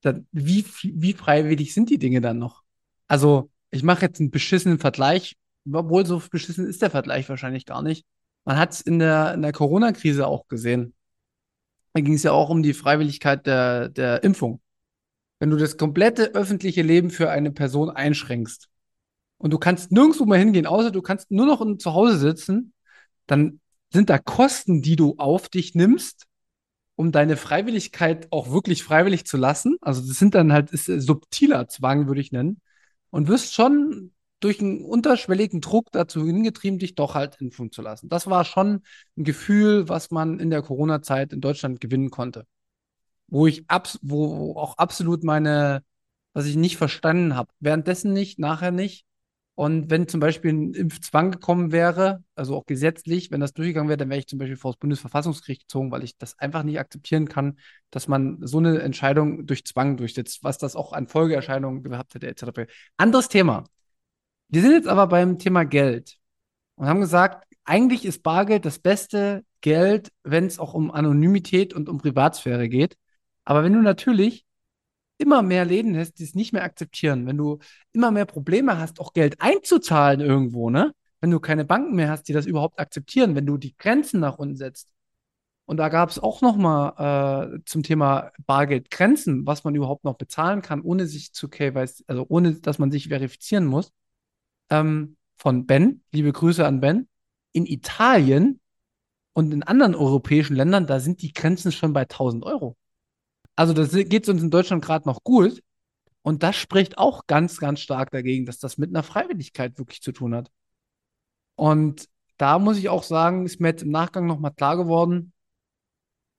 [0.00, 2.64] dann wie, wie freiwillig sind die Dinge dann noch?
[3.06, 5.36] Also, ich mache jetzt einen beschissenen Vergleich,
[5.72, 8.04] obwohl so beschissen ist der Vergleich wahrscheinlich gar nicht.
[8.44, 10.94] Man hat es in der, in der Corona-Krise auch gesehen.
[11.92, 14.60] Da ging es ja auch um die Freiwilligkeit der, der Impfung.
[15.38, 18.68] Wenn du das komplette öffentliche Leben für eine Person einschränkst
[19.38, 22.72] und du kannst nirgendwo mehr hingehen, außer du kannst nur noch zu Hause sitzen,
[23.26, 23.60] dann
[23.92, 26.26] sind da Kosten, die du auf dich nimmst,
[26.96, 29.76] um deine Freiwilligkeit auch wirklich freiwillig zu lassen.
[29.80, 32.60] Also das sind dann halt ist subtiler Zwang, würde ich nennen.
[33.10, 38.08] Und wirst schon durch einen unterschwelligen Druck dazu hingetrieben, dich doch halt impfen zu lassen.
[38.08, 38.82] Das war schon
[39.16, 42.46] ein Gefühl, was man in der Corona-Zeit in Deutschland gewinnen konnte.
[43.28, 45.82] Wo ich abs wo auch absolut meine,
[46.32, 47.50] was ich nicht verstanden habe.
[47.60, 49.04] Währenddessen nicht, nachher nicht.
[49.58, 53.96] Und wenn zum Beispiel ein Impfzwang gekommen wäre, also auch gesetzlich, wenn das durchgegangen wäre,
[53.96, 57.26] dann wäre ich zum Beispiel vor das Bundesverfassungsgericht gezogen, weil ich das einfach nicht akzeptieren
[57.28, 57.58] kann,
[57.90, 62.28] dass man so eine Entscheidung durch Zwang durchsetzt, was das auch an Folgeerscheinungen gehabt hätte,
[62.28, 62.70] etc.
[62.96, 63.64] Anderes Thema.
[64.48, 66.18] Wir sind jetzt aber beim Thema Geld
[66.76, 71.88] und haben gesagt, eigentlich ist Bargeld das beste Geld, wenn es auch um Anonymität und
[71.88, 72.96] um Privatsphäre geht.
[73.48, 74.44] Aber wenn du natürlich
[75.16, 77.60] immer mehr Läden hast, die es nicht mehr akzeptieren, wenn du
[77.92, 80.94] immer mehr Probleme hast, auch Geld einzuzahlen irgendwo, ne?
[81.22, 84.36] Wenn du keine Banken mehr hast, die das überhaupt akzeptieren, wenn du die Grenzen nach
[84.38, 84.92] unten setzt.
[85.64, 90.16] Und da gab es auch noch mal äh, zum Thema Bargeldgrenzen, was man überhaupt noch
[90.18, 93.92] bezahlen kann, ohne sich zu KYC, also ohne, dass man sich verifizieren muss.
[94.70, 97.08] Ähm, von Ben, liebe Grüße an Ben.
[97.52, 98.60] In Italien
[99.32, 102.76] und in anderen europäischen Ländern, da sind die Grenzen schon bei 1000 Euro.
[103.58, 105.64] Also das geht uns in Deutschland gerade noch gut.
[106.22, 110.12] Und das spricht auch ganz, ganz stark dagegen, dass das mit einer Freiwilligkeit wirklich zu
[110.12, 110.48] tun hat.
[111.56, 115.32] Und da muss ich auch sagen, ist mir jetzt im Nachgang nochmal klar geworden,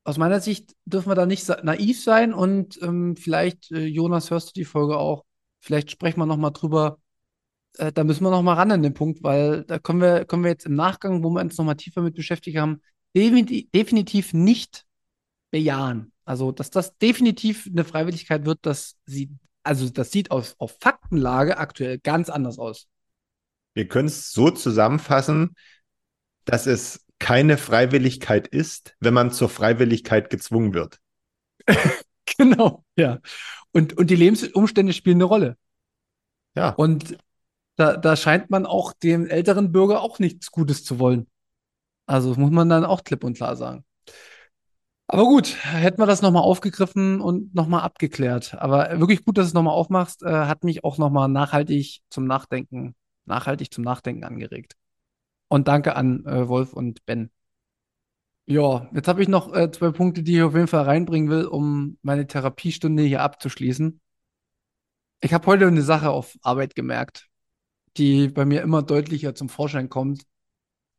[0.06, 4.50] aus meiner Sicht dürfen wir da nicht naiv sein und ähm, vielleicht, äh, Jonas, hörst
[4.50, 5.26] du die Folge auch,
[5.60, 7.00] vielleicht sprechen wir nochmal drüber,
[7.78, 10.52] äh, da müssen wir nochmal ran an den Punkt, weil da können wir, können wir
[10.52, 12.82] jetzt im Nachgang, wo wir uns nochmal tiefer mit beschäftigt haben,
[13.14, 14.86] definitiv nicht
[15.52, 16.14] bejahen.
[16.30, 19.32] Also, dass das definitiv eine Freiwilligkeit wird, das sieht,
[19.64, 22.88] also das sieht auf, auf Faktenlage aktuell ganz anders aus.
[23.74, 25.56] Wir können es so zusammenfassen,
[26.46, 31.00] dass es keine Freiwilligkeit ist, wenn man zur Freiwilligkeit gezwungen wird.
[32.38, 33.22] genau, ja.
[33.72, 35.58] Und, und die Lebensumstände spielen eine Rolle.
[36.56, 36.70] Ja.
[36.76, 37.18] Und
[37.76, 41.26] da, da scheint man auch dem älteren Bürger auch nichts Gutes zu wollen.
[42.06, 43.84] Also muss man dann auch klipp und klar sagen.
[45.12, 48.54] Aber gut, hätten wir das nochmal aufgegriffen und nochmal abgeklärt.
[48.54, 52.26] Aber wirklich gut, dass du es nochmal aufmachst, äh, hat mich auch nochmal nachhaltig zum
[52.26, 52.96] Nachdenken,
[53.26, 54.76] nachhaltig zum Nachdenken angeregt.
[55.48, 57.32] Und danke an äh, Wolf und Ben.
[58.46, 61.46] Ja, jetzt habe ich noch äh, zwei Punkte, die ich auf jeden Fall reinbringen will,
[61.46, 64.00] um meine Therapiestunde hier abzuschließen.
[65.22, 67.30] Ich habe heute eine Sache auf Arbeit gemerkt,
[67.98, 70.22] die bei mir immer deutlicher zum Vorschein kommt.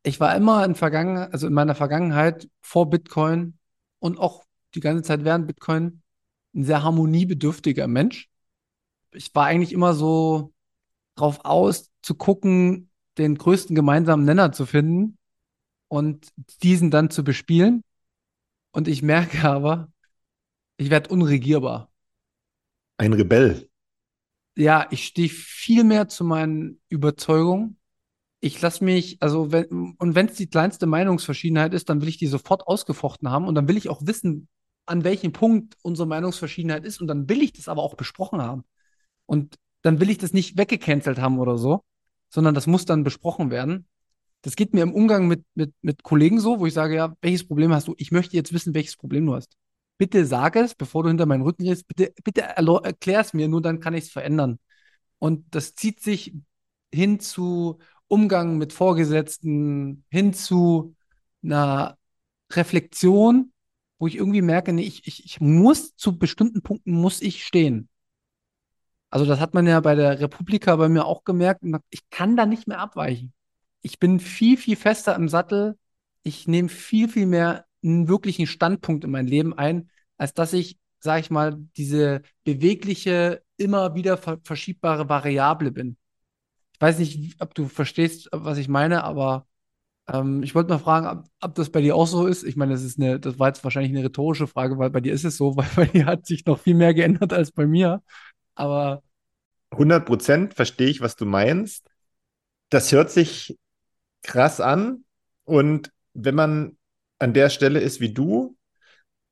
[0.03, 3.60] Ich war immer in Vergangenheit, also in meiner Vergangenheit vor Bitcoin
[4.01, 4.45] und auch
[4.75, 6.03] die ganze Zeit während Bitcoin
[6.55, 8.29] ein sehr harmoniebedürftiger Mensch.
[9.13, 10.53] Ich war eigentlich immer so
[11.15, 15.19] drauf aus, zu gucken, den größten gemeinsamen Nenner zu finden
[15.89, 16.29] und
[16.63, 17.83] diesen dann zu bespielen.
[18.73, 19.93] Und ich merke aber,
[20.77, 21.93] ich werde unregierbar.
[22.97, 23.69] Ein Rebell.
[24.57, 27.80] Ja, ich stehe viel mehr zu meinen Überzeugungen
[28.41, 32.17] ich lasse mich, also wenn, und wenn es die kleinste Meinungsverschiedenheit ist, dann will ich
[32.17, 34.49] die sofort ausgefochten haben und dann will ich auch wissen,
[34.87, 38.65] an welchem Punkt unsere Meinungsverschiedenheit ist und dann will ich das aber auch besprochen haben.
[39.27, 41.85] Und dann will ich das nicht weggecancelt haben oder so,
[42.31, 43.87] sondern das muss dann besprochen werden.
[44.43, 47.47] Das geht mir im Umgang mit, mit, mit Kollegen so, wo ich sage, ja, welches
[47.47, 47.95] Problem hast du?
[47.99, 49.55] Ich möchte jetzt wissen, welches Problem du hast.
[49.99, 51.87] Bitte sag es, bevor du hinter meinen Rücken gehst.
[51.87, 54.59] Bitte, bitte erklär es mir, nur dann kann ich es verändern.
[55.19, 56.35] Und das zieht sich
[56.93, 57.79] hin zu
[58.11, 60.97] Umgang mit Vorgesetzten hin zu
[61.45, 61.97] einer
[62.53, 63.53] Reflexion,
[63.99, 67.89] wo ich irgendwie merke, nee, ich, ich, ich muss zu bestimmten Punkten muss ich stehen.
[69.11, 71.63] Also das hat man ja bei der Republika bei mir auch gemerkt.
[71.91, 73.33] Ich kann da nicht mehr abweichen.
[73.81, 75.79] Ich bin viel, viel fester im Sattel.
[76.23, 80.79] Ich nehme viel, viel mehr einen wirklichen Standpunkt in mein Leben ein, als dass ich,
[80.99, 85.97] sage ich mal, diese bewegliche, immer wieder verschiebbare Variable bin.
[86.81, 89.47] Weiß nicht, ob du verstehst, was ich meine, aber
[90.09, 92.43] ähm, ich wollte mal fragen, ob, ob, das bei dir auch so ist.
[92.43, 95.13] Ich meine, das ist eine, das war jetzt wahrscheinlich eine rhetorische Frage, weil bei dir
[95.13, 98.03] ist es so, weil bei dir hat sich noch viel mehr geändert als bei mir.
[98.55, 99.03] Aber
[99.73, 101.87] 100 Prozent verstehe ich, was du meinst.
[102.71, 103.59] Das hört sich
[104.23, 105.05] krass an.
[105.45, 106.77] Und wenn man
[107.19, 108.57] an der Stelle ist wie du,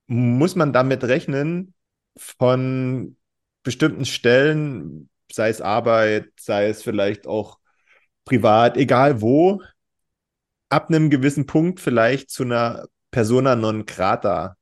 [0.07, 1.75] muss man damit rechnen,
[2.17, 3.17] von
[3.63, 7.59] bestimmten Stellen, sei es Arbeit, sei es vielleicht auch
[8.25, 9.63] privat, egal wo,
[10.69, 14.57] ab einem gewissen Punkt vielleicht zu einer persona non grata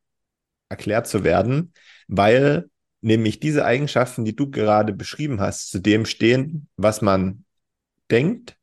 [0.68, 1.72] erklärt zu werden,
[2.08, 7.44] weil nämlich diese Eigenschaften, die du gerade beschrieben hast, zu dem stehen, was man
[8.10, 8.56] denkt,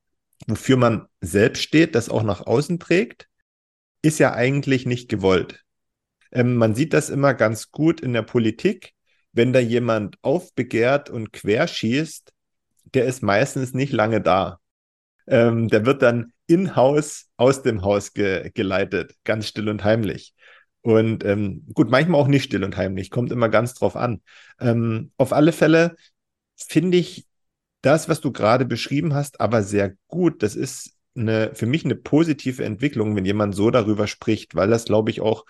[0.47, 3.27] wofür man selbst steht, das auch nach außen trägt,
[4.01, 5.63] ist ja eigentlich nicht gewollt.
[6.31, 8.92] Ähm, man sieht das immer ganz gut in der Politik,
[9.33, 12.31] wenn da jemand aufbegehrt und querschießt,
[12.93, 14.59] der ist meistens nicht lange da.
[15.27, 20.33] Ähm, der wird dann in-house aus dem Haus ge geleitet, ganz still und heimlich.
[20.81, 24.21] Und ähm, gut, manchmal auch nicht still und heimlich, kommt immer ganz drauf an.
[24.59, 25.95] Ähm, auf alle Fälle
[26.57, 27.25] finde ich
[27.81, 30.43] das, was du gerade beschrieben hast, aber sehr gut.
[30.43, 34.85] Das ist eine, für mich eine positive Entwicklung, wenn jemand so darüber spricht, weil das,
[34.85, 35.45] glaube ich, auch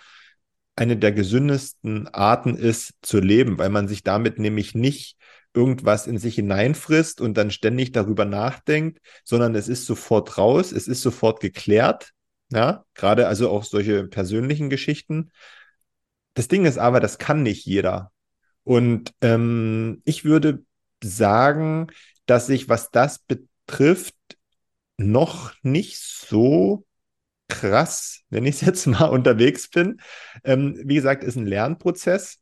[0.76, 5.18] eine der gesündesten Arten ist zu leben, weil man sich damit nämlich nicht
[5.54, 10.88] irgendwas in sich hineinfrisst und dann ständig darüber nachdenkt, sondern es ist sofort raus, es
[10.88, 12.14] ist sofort geklärt
[12.54, 15.32] ja, gerade also auch solche persönlichen Geschichten.
[16.36, 18.12] Das Ding ist aber, das kann nicht jeder.
[18.64, 20.64] Und ähm, ich würde
[21.04, 21.88] sagen,
[22.28, 24.16] dass ich, was das betrifft,
[24.98, 26.86] noch nicht so
[27.54, 30.00] krass, wenn ich jetzt mal unterwegs bin.
[30.44, 32.40] Ähm, wie gesagt, ist ein Lernprozess.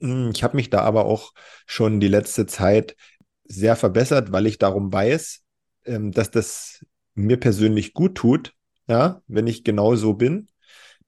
[0.00, 1.32] Hm, ich habe mich da aber auch
[1.66, 2.96] schon die letzte Zeit
[3.44, 5.42] sehr verbessert, weil ich darum weiß,
[5.86, 8.54] ähm, dass das mir persönlich gut tut,
[8.88, 10.48] ja, wenn ich genau so bin.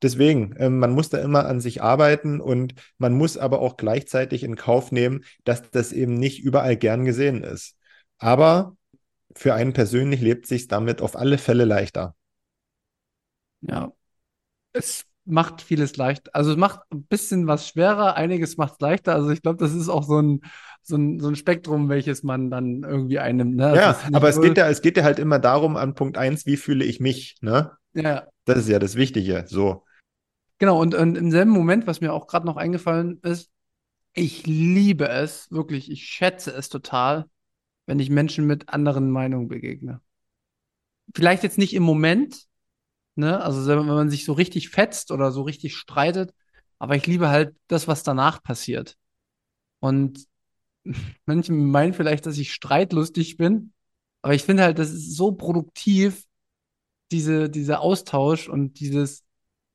[0.02, 4.42] Deswegen, äh, man muss da immer an sich arbeiten und man muss aber auch gleichzeitig
[4.42, 7.76] in Kauf nehmen, dass das eben nicht überall gern gesehen ist.
[8.18, 8.76] Aber
[9.34, 12.15] für einen persönlich lebt sich damit auf alle Fälle leichter.
[13.68, 13.92] Ja,
[14.72, 16.34] es macht vieles leicht.
[16.34, 19.14] Also es macht ein bisschen was schwerer, einiges macht es leichter.
[19.14, 20.42] Also ich glaube, das ist auch so ein,
[20.82, 23.56] so ein, so ein Spektrum, welches man dann irgendwie einnimmt.
[23.56, 23.74] Ne?
[23.74, 26.56] Ja, aber es geht ja, es geht ja halt immer darum, an Punkt 1, wie
[26.56, 27.72] fühle ich mich, ne?
[27.94, 28.28] Ja.
[28.44, 29.44] Das ist ja das Wichtige.
[29.48, 29.84] So.
[30.58, 33.50] Genau, und, und im selben Moment, was mir auch gerade noch eingefallen ist,
[34.12, 37.26] ich liebe es, wirklich, ich schätze es total,
[37.86, 40.00] wenn ich Menschen mit anderen Meinungen begegne.
[41.14, 42.46] Vielleicht jetzt nicht im Moment,
[43.16, 43.40] Ne?
[43.42, 46.32] Also wenn man sich so richtig fetzt oder so richtig streitet,
[46.78, 48.96] aber ich liebe halt das, was danach passiert.
[49.80, 50.26] Und
[51.26, 53.72] manche meinen vielleicht, dass ich streitlustig bin,
[54.22, 56.24] aber ich finde halt, das ist so produktiv,
[57.12, 59.24] diese, dieser Austausch und dieses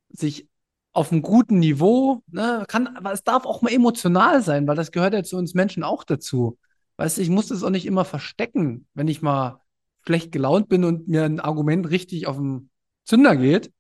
[0.10, 0.50] sich
[0.94, 4.92] auf einem guten Niveau, ne, kann, aber es darf auch mal emotional sein, weil das
[4.92, 6.58] gehört ja zu uns Menschen auch dazu.
[6.98, 9.62] Weißt du, ich muss das auch nicht immer verstecken, wenn ich mal
[10.06, 12.71] schlecht gelaunt bin und mir ein Argument richtig auf dem
[13.12, 13.74] Zünder geht.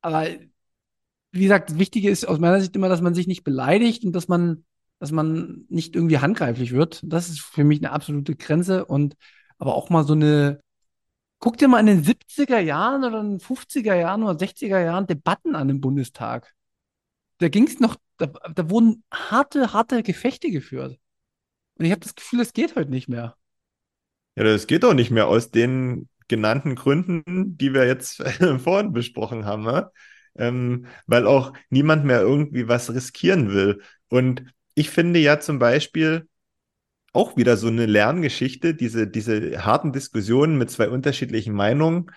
[0.00, 0.26] Aber
[1.30, 4.12] wie gesagt, das Wichtige ist aus meiner Sicht immer, dass man sich nicht beleidigt und
[4.12, 4.64] dass man,
[4.98, 7.02] dass man nicht irgendwie handgreiflich wird.
[7.04, 9.14] Das ist für mich eine absolute Grenze und
[9.58, 10.62] aber auch mal so eine,
[11.38, 15.06] guck dir mal in den 70er Jahren oder in den 50er Jahren oder 60er Jahren
[15.06, 16.54] Debatten an im Bundestag.
[17.38, 20.98] Da ging es noch, da, da wurden harte, harte Gefechte geführt.
[21.74, 23.36] Und ich habe das Gefühl, es geht heute nicht mehr.
[24.34, 28.22] Ja, das geht auch nicht mehr aus den genannten Gründen, die wir jetzt
[28.62, 29.90] vorhin besprochen haben, ne?
[30.36, 33.82] ähm, weil auch niemand mehr irgendwie was riskieren will.
[34.08, 36.28] Und ich finde ja zum Beispiel
[37.12, 42.12] auch wieder so eine Lerngeschichte, diese, diese harten Diskussionen mit zwei unterschiedlichen Meinungen,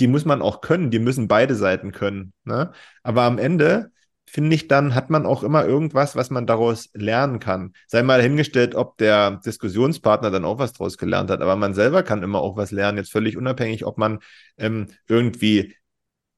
[0.00, 2.32] die muss man auch können, die müssen beide Seiten können.
[2.44, 2.72] Ne?
[3.04, 3.92] Aber am Ende
[4.28, 7.72] finde ich, dann hat man auch immer irgendwas, was man daraus lernen kann.
[7.86, 12.02] Sei mal hingestellt, ob der Diskussionspartner dann auch was daraus gelernt hat, aber man selber
[12.02, 14.20] kann immer auch was lernen, jetzt völlig unabhängig, ob man
[14.58, 15.74] ähm, irgendwie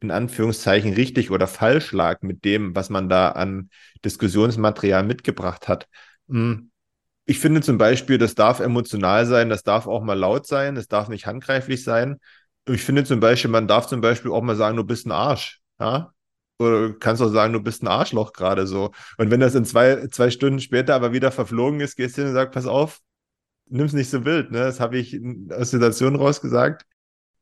[0.00, 3.70] in Anführungszeichen richtig oder falsch lag mit dem, was man da an
[4.04, 5.88] Diskussionsmaterial mitgebracht hat.
[6.28, 6.70] Hm.
[7.26, 10.88] ich finde zum Beispiel, das darf emotional sein, das darf auch mal laut sein, das
[10.88, 12.18] darf nicht handgreiflich sein.
[12.68, 15.60] Ich finde zum Beispiel, man darf zum Beispiel auch mal sagen, du bist ein Arsch.
[15.80, 16.12] Ja?
[16.60, 18.92] Oder du kannst auch sagen, du bist ein Arschloch gerade so.
[19.16, 22.28] Und wenn das in zwei, zwei Stunden später aber wieder verflogen ist, gehst du hin
[22.28, 23.00] und sagst, pass auf,
[23.66, 24.50] nimm's nicht so wild.
[24.50, 24.58] Ne?
[24.58, 25.18] Das habe ich
[25.50, 26.84] aus Situationen rausgesagt.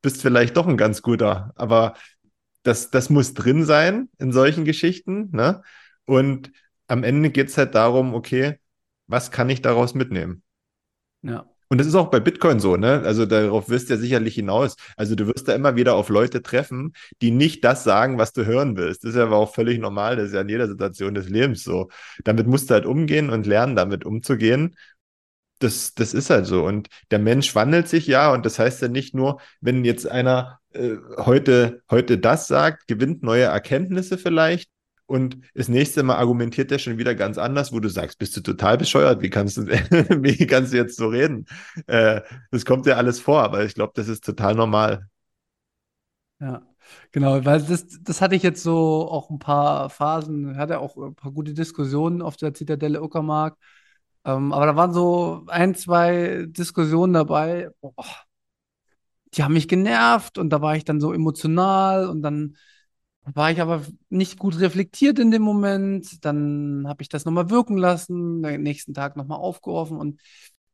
[0.02, 1.52] Bist vielleicht doch ein ganz guter.
[1.56, 1.94] Aber
[2.62, 5.30] das, das muss drin sein in solchen Geschichten.
[5.32, 5.62] Ne?
[6.04, 6.52] Und
[6.86, 8.60] am Ende geht es halt darum, okay,
[9.08, 10.44] was kann ich daraus mitnehmen?
[11.22, 11.50] Ja.
[11.68, 13.02] Und das ist auch bei Bitcoin so, ne?
[13.04, 14.76] Also darauf wirst du ja sicherlich hinaus.
[14.96, 18.46] Also du wirst da immer wieder auf Leute treffen, die nicht das sagen, was du
[18.46, 19.04] hören willst.
[19.04, 20.16] Das ist ja aber auch völlig normal.
[20.16, 21.88] Das ist ja in jeder Situation des Lebens so.
[22.24, 24.76] Damit musst du halt umgehen und lernen, damit umzugehen.
[25.58, 26.64] Das, das ist halt so.
[26.64, 28.32] Und der Mensch wandelt sich ja.
[28.32, 33.22] Und das heißt ja nicht nur, wenn jetzt einer äh, heute, heute das sagt, gewinnt
[33.22, 34.70] neue Erkenntnisse vielleicht,
[35.08, 38.42] und das nächste Mal argumentiert der schon wieder ganz anders, wo du sagst, bist du
[38.42, 39.22] total bescheuert?
[39.22, 41.46] Wie kannst du, wie kannst du jetzt so reden?
[41.88, 45.08] Äh, das kommt ja alles vor, aber ich glaube, das ist total normal.
[46.40, 46.62] Ja,
[47.10, 51.14] genau, weil das, das hatte ich jetzt so auch ein paar Phasen, hatte auch ein
[51.16, 53.58] paar gute Diskussionen auf der Zitadelle Uckermark.
[54.24, 57.94] Ähm, aber da waren so ein, zwei Diskussionen dabei, boah,
[59.34, 62.56] die haben mich genervt und da war ich dann so emotional und dann
[63.34, 66.24] war ich aber nicht gut reflektiert in dem Moment.
[66.24, 69.98] Dann habe ich das nochmal wirken lassen, den nächsten Tag nochmal aufgeworfen.
[69.98, 70.20] Und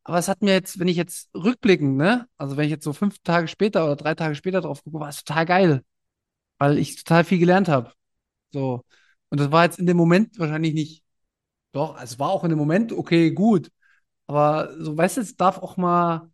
[0.05, 2.93] aber es hat mir jetzt, wenn ich jetzt rückblickend, ne, also wenn ich jetzt so
[2.93, 5.85] fünf Tage später oder drei Tage später drauf gucke, war es total geil,
[6.59, 7.93] weil ich total viel gelernt habe.
[8.53, 8.85] So.
[9.31, 11.05] Und das war jetzt in dem Moment wahrscheinlich nicht.
[11.73, 13.71] Doch, es war auch in dem Moment okay, gut.
[14.27, 16.31] Aber so, weißt du, es darf auch mal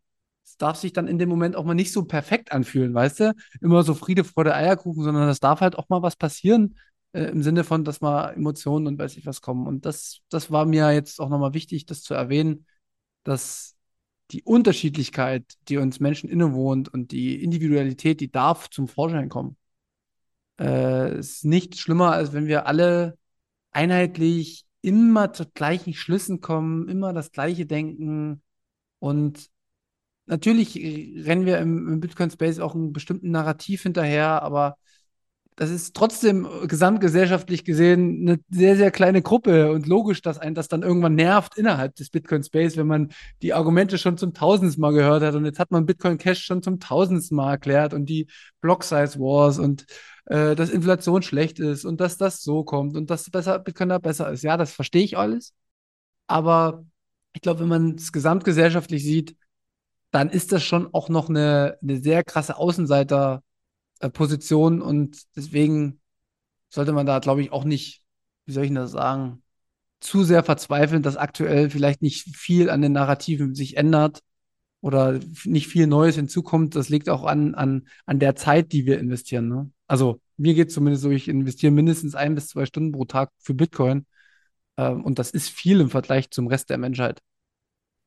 [0.51, 3.35] es darf sich dann in dem Moment auch mal nicht so perfekt anfühlen, weißt du?
[3.61, 6.77] Immer so Friede, Freude, Eierkuchen, sondern es darf halt auch mal was passieren,
[7.13, 9.67] äh, im Sinne von, dass mal Emotionen und weiß ich was kommen.
[9.69, 12.67] Und das, das war mir jetzt auch nochmal wichtig, das zu erwähnen,
[13.23, 13.77] dass
[14.33, 19.57] die Unterschiedlichkeit, die uns Menschen innewohnt und die Individualität, die darf zum Vorschein kommen.
[20.59, 23.17] Äh, ist nicht schlimmer, als wenn wir alle
[23.71, 28.43] einheitlich immer zu gleichen Schlüssen kommen, immer das Gleiche denken
[28.99, 29.49] und
[30.31, 30.76] natürlich
[31.26, 34.76] rennen wir im, im Bitcoin-Space auch einem bestimmten Narrativ hinterher, aber
[35.57, 40.68] das ist trotzdem gesamtgesellschaftlich gesehen eine sehr, sehr kleine Gruppe und logisch, dass ein das
[40.68, 43.12] dann irgendwann nervt innerhalb des Bitcoin-Space, wenn man
[43.43, 46.62] die Argumente schon zum tausendsten Mal gehört hat und jetzt hat man Bitcoin Cash schon
[46.62, 48.26] zum tausendsten Mal erklärt und die
[48.62, 49.85] Block-Size-Wars und
[50.26, 53.99] äh, dass Inflation schlecht ist und dass das so kommt und dass besser, Bitcoin da
[53.99, 54.43] besser ist.
[54.43, 55.53] Ja, das verstehe ich alles.
[56.26, 56.87] Aber
[57.35, 59.37] ich glaube, wenn man es gesamtgesellschaftlich sieht,
[60.11, 66.01] dann ist das schon auch noch eine, eine sehr krasse Außenseiterposition und deswegen
[66.69, 68.03] sollte man da, glaube ich, auch nicht,
[68.47, 69.43] wie soll ich das sagen,
[70.01, 74.21] zu sehr verzweifeln, dass aktuell vielleicht nicht viel an den Narrativen sich ändert
[74.81, 76.75] oder nicht viel Neues hinzukommt.
[76.75, 79.49] Das liegt auch an, an, an der Zeit, die wir investieren.
[79.49, 79.71] Ne?
[79.87, 83.31] Also mir geht es zumindest so, ich investiere mindestens ein bis zwei Stunden pro Tag
[83.39, 84.07] für Bitcoin.
[84.79, 87.21] Ähm, und das ist viel im Vergleich zum Rest der Menschheit.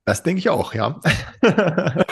[0.05, 0.99] Das denke ich auch, ja.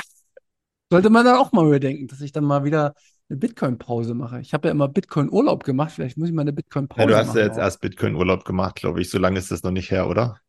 [0.89, 2.93] Sollte man dann auch mal überdenken, dass ich dann mal wieder
[3.29, 4.41] eine Bitcoin-Pause mache.
[4.41, 7.09] Ich habe ja immer Bitcoin-Urlaub gemacht, vielleicht muss ich mal eine Bitcoin-Pause machen.
[7.09, 7.63] Ja, du hast machen ja jetzt auch.
[7.63, 9.09] erst Bitcoin-Urlaub gemacht, glaube ich.
[9.09, 10.39] So lange ist das noch nicht her, oder?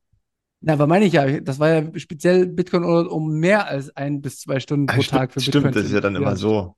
[0.61, 4.41] Na, aber meine ich ja, das war ja speziell Bitcoin-Urlaub um mehr als ein bis
[4.41, 5.63] zwei Stunden pro Ach, Tag für Bitcoin.
[5.63, 6.77] Stimmt, das ist ja dann immer so.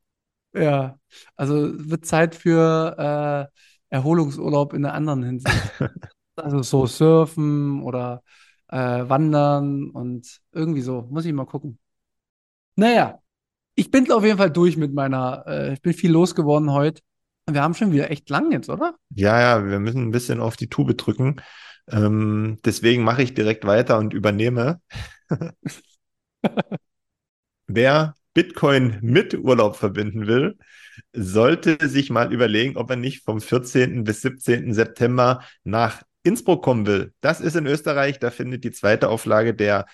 [0.54, 0.98] Ja,
[1.36, 3.50] also wird Zeit für
[3.90, 5.72] äh, Erholungsurlaub in einer anderen Hinsicht.
[6.36, 8.22] also so surfen oder
[8.68, 11.06] äh, Wandern und irgendwie so.
[11.10, 11.78] Muss ich mal gucken.
[12.76, 13.20] Naja,
[13.74, 17.02] ich bin auf jeden Fall durch mit meiner, äh, ich bin viel losgeworden heute.
[17.50, 18.94] Wir haben schon wieder echt lang jetzt, oder?
[19.10, 21.36] Ja, ja, wir müssen ein bisschen auf die Tube drücken.
[21.88, 24.80] Ähm, deswegen mache ich direkt weiter und übernehme.
[27.66, 30.56] Wer Bitcoin mit Urlaub verbinden will,
[31.12, 34.04] sollte sich mal überlegen, ob er nicht vom 14.
[34.04, 34.72] bis 17.
[34.72, 39.86] September nach Innsbruck kommen will, das ist in Österreich, da findet die zweite Auflage der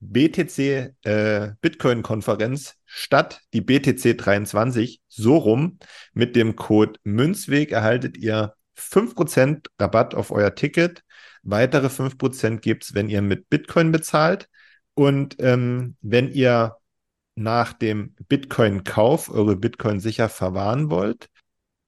[0.00, 5.78] BTC äh, Bitcoin-Konferenz statt, die BTC 23, so rum.
[6.12, 11.02] Mit dem Code Münzweg erhaltet ihr 5% Rabatt auf euer Ticket.
[11.42, 14.48] Weitere 5% gibt es, wenn ihr mit Bitcoin bezahlt.
[14.94, 16.76] Und ähm, wenn ihr
[17.34, 21.28] nach dem Bitcoin-Kauf eure Bitcoin sicher verwahren wollt,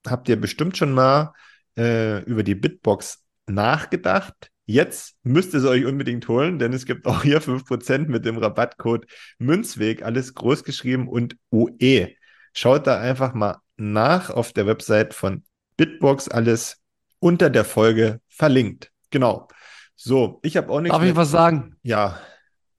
[0.07, 1.33] habt ihr bestimmt schon mal
[1.77, 4.51] äh, über die Bitbox nachgedacht.
[4.65, 8.37] Jetzt müsst ihr es euch unbedingt holen, denn es gibt auch hier 5% mit dem
[8.37, 9.07] Rabattcode
[9.39, 12.09] Münzweg, alles groß geschrieben und UE.
[12.53, 15.45] Schaut da einfach mal nach auf der Website von
[15.77, 16.83] Bitbox, alles
[17.21, 18.91] unter der Folge verlinkt.
[19.11, 19.49] Genau.
[19.95, 20.97] So, ich habe auch nichts.
[20.97, 21.77] Darf ich was sagen?
[21.83, 22.21] Ja.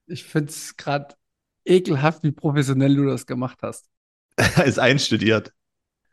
[0.08, 1.16] Ich finde es gerade
[1.66, 3.88] ekelhaft, wie professionell du das gemacht hast.
[4.66, 5.54] Ist einstudiert.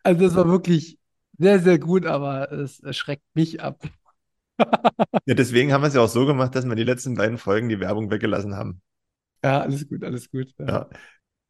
[0.03, 0.99] Also das war wirklich
[1.39, 3.83] sehr, sehr gut, aber es schreckt mich ab.
[5.27, 7.69] Ja, deswegen haben wir es ja auch so gemacht, dass wir die letzten beiden Folgen
[7.69, 8.83] die Werbung weggelassen haben.
[9.43, 10.55] Ja, alles gut, alles gut.
[10.59, 10.67] Ja.
[10.67, 10.91] Ja.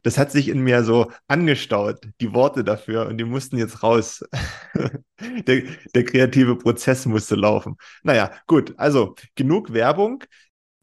[0.02, 4.22] Das hat sich in mir so angestaut, die Worte dafür, und die mussten jetzt raus.
[5.46, 5.62] Der,
[5.94, 7.76] der kreative Prozess musste laufen.
[8.02, 10.24] Naja, gut, also genug Werbung.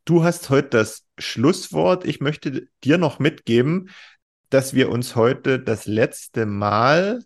[0.06, 2.06] Du hast heute das Schlusswort.
[2.06, 3.90] Ich möchte dir noch mitgeben,
[4.50, 7.22] dass wir uns heute das letzte Mal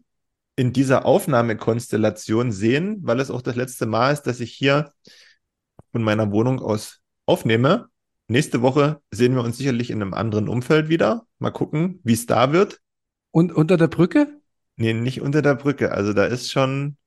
[0.56, 4.92] in dieser Aufnahmekonstellation sehen, weil es auch das letzte Mal ist, dass ich hier
[5.92, 7.88] von meiner Wohnung aus aufnehme.
[8.28, 11.26] Nächste Woche sehen wir uns sicherlich in einem anderen Umfeld wieder.
[11.40, 12.80] Mal gucken, wie es da wird.
[13.32, 14.40] Und unter der Brücke?
[14.78, 15.92] Nee, nicht unter der Brücke.
[15.92, 16.98] Also da ist schon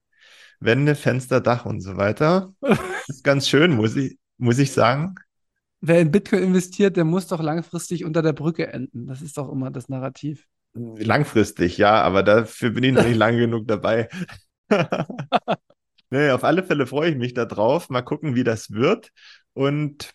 [0.61, 2.53] Wände, Fenster, Dach und so weiter.
[2.61, 2.79] Das
[3.09, 5.15] ist ganz schön, muss ich, muss ich sagen.
[5.81, 9.07] Wer in Bitcoin investiert, der muss doch langfristig unter der Brücke enden.
[9.07, 10.47] Das ist doch immer das Narrativ.
[10.75, 14.09] Langfristig, ja, aber dafür bin ich noch nicht lange genug dabei.
[16.11, 17.89] nee, auf alle Fälle freue ich mich darauf.
[17.91, 19.11] Mal gucken, wie das wird.
[19.55, 20.15] Und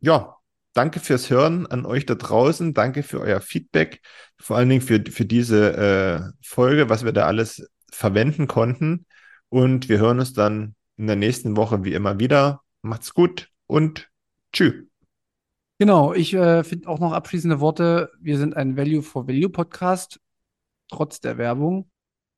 [0.00, 0.36] ja,
[0.72, 2.74] danke fürs Hören an euch da draußen.
[2.74, 4.00] Danke für euer Feedback.
[4.38, 9.06] Vor allen Dingen für, für diese äh, Folge, was wir da alles verwenden konnten.
[9.48, 12.62] Und wir hören uns dann in der nächsten Woche wie immer wieder.
[12.82, 14.10] Macht's gut und
[14.52, 14.93] tschüss.
[15.78, 18.10] Genau, ich äh, finde auch noch abschließende Worte.
[18.20, 20.20] Wir sind ein Value for Value Podcast,
[20.88, 21.90] trotz der Werbung.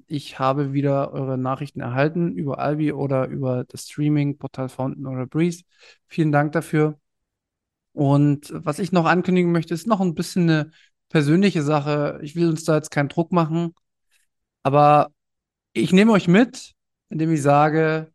[0.07, 5.65] Ich habe wieder eure Nachrichten erhalten über Albi oder über das Streaming-Portal Fountain oder Breeze.
[6.07, 6.99] Vielen Dank dafür.
[7.93, 10.71] Und was ich noch ankündigen möchte, ist noch ein bisschen eine
[11.09, 12.19] persönliche Sache.
[12.23, 13.75] Ich will uns da jetzt keinen Druck machen,
[14.63, 15.13] aber
[15.73, 16.75] ich nehme euch mit,
[17.11, 18.13] indem ich sage,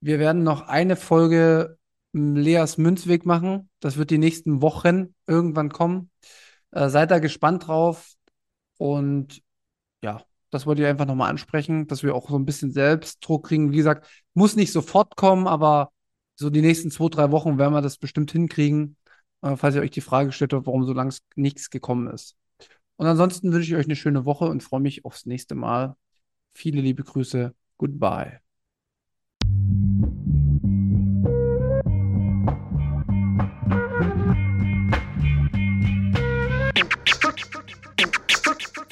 [0.00, 1.75] wir werden noch eine Folge
[2.16, 3.68] Leas Münzweg machen.
[3.80, 6.10] Das wird die nächsten Wochen irgendwann kommen.
[6.70, 8.14] Äh, seid da gespannt drauf.
[8.78, 9.42] Und
[10.02, 13.72] ja, das wollte ich einfach nochmal ansprechen, dass wir auch so ein bisschen Selbstdruck kriegen.
[13.72, 15.90] Wie gesagt, muss nicht sofort kommen, aber
[16.36, 18.96] so die nächsten zwei, drei Wochen werden wir das bestimmt hinkriegen.
[19.42, 22.36] Äh, falls ihr euch die Frage stellt, warum so lange nichts gekommen ist.
[22.96, 25.96] Und ansonsten wünsche ich euch eine schöne Woche und freue mich aufs nächste Mal.
[26.54, 27.54] Viele liebe Grüße.
[27.76, 28.40] Goodbye.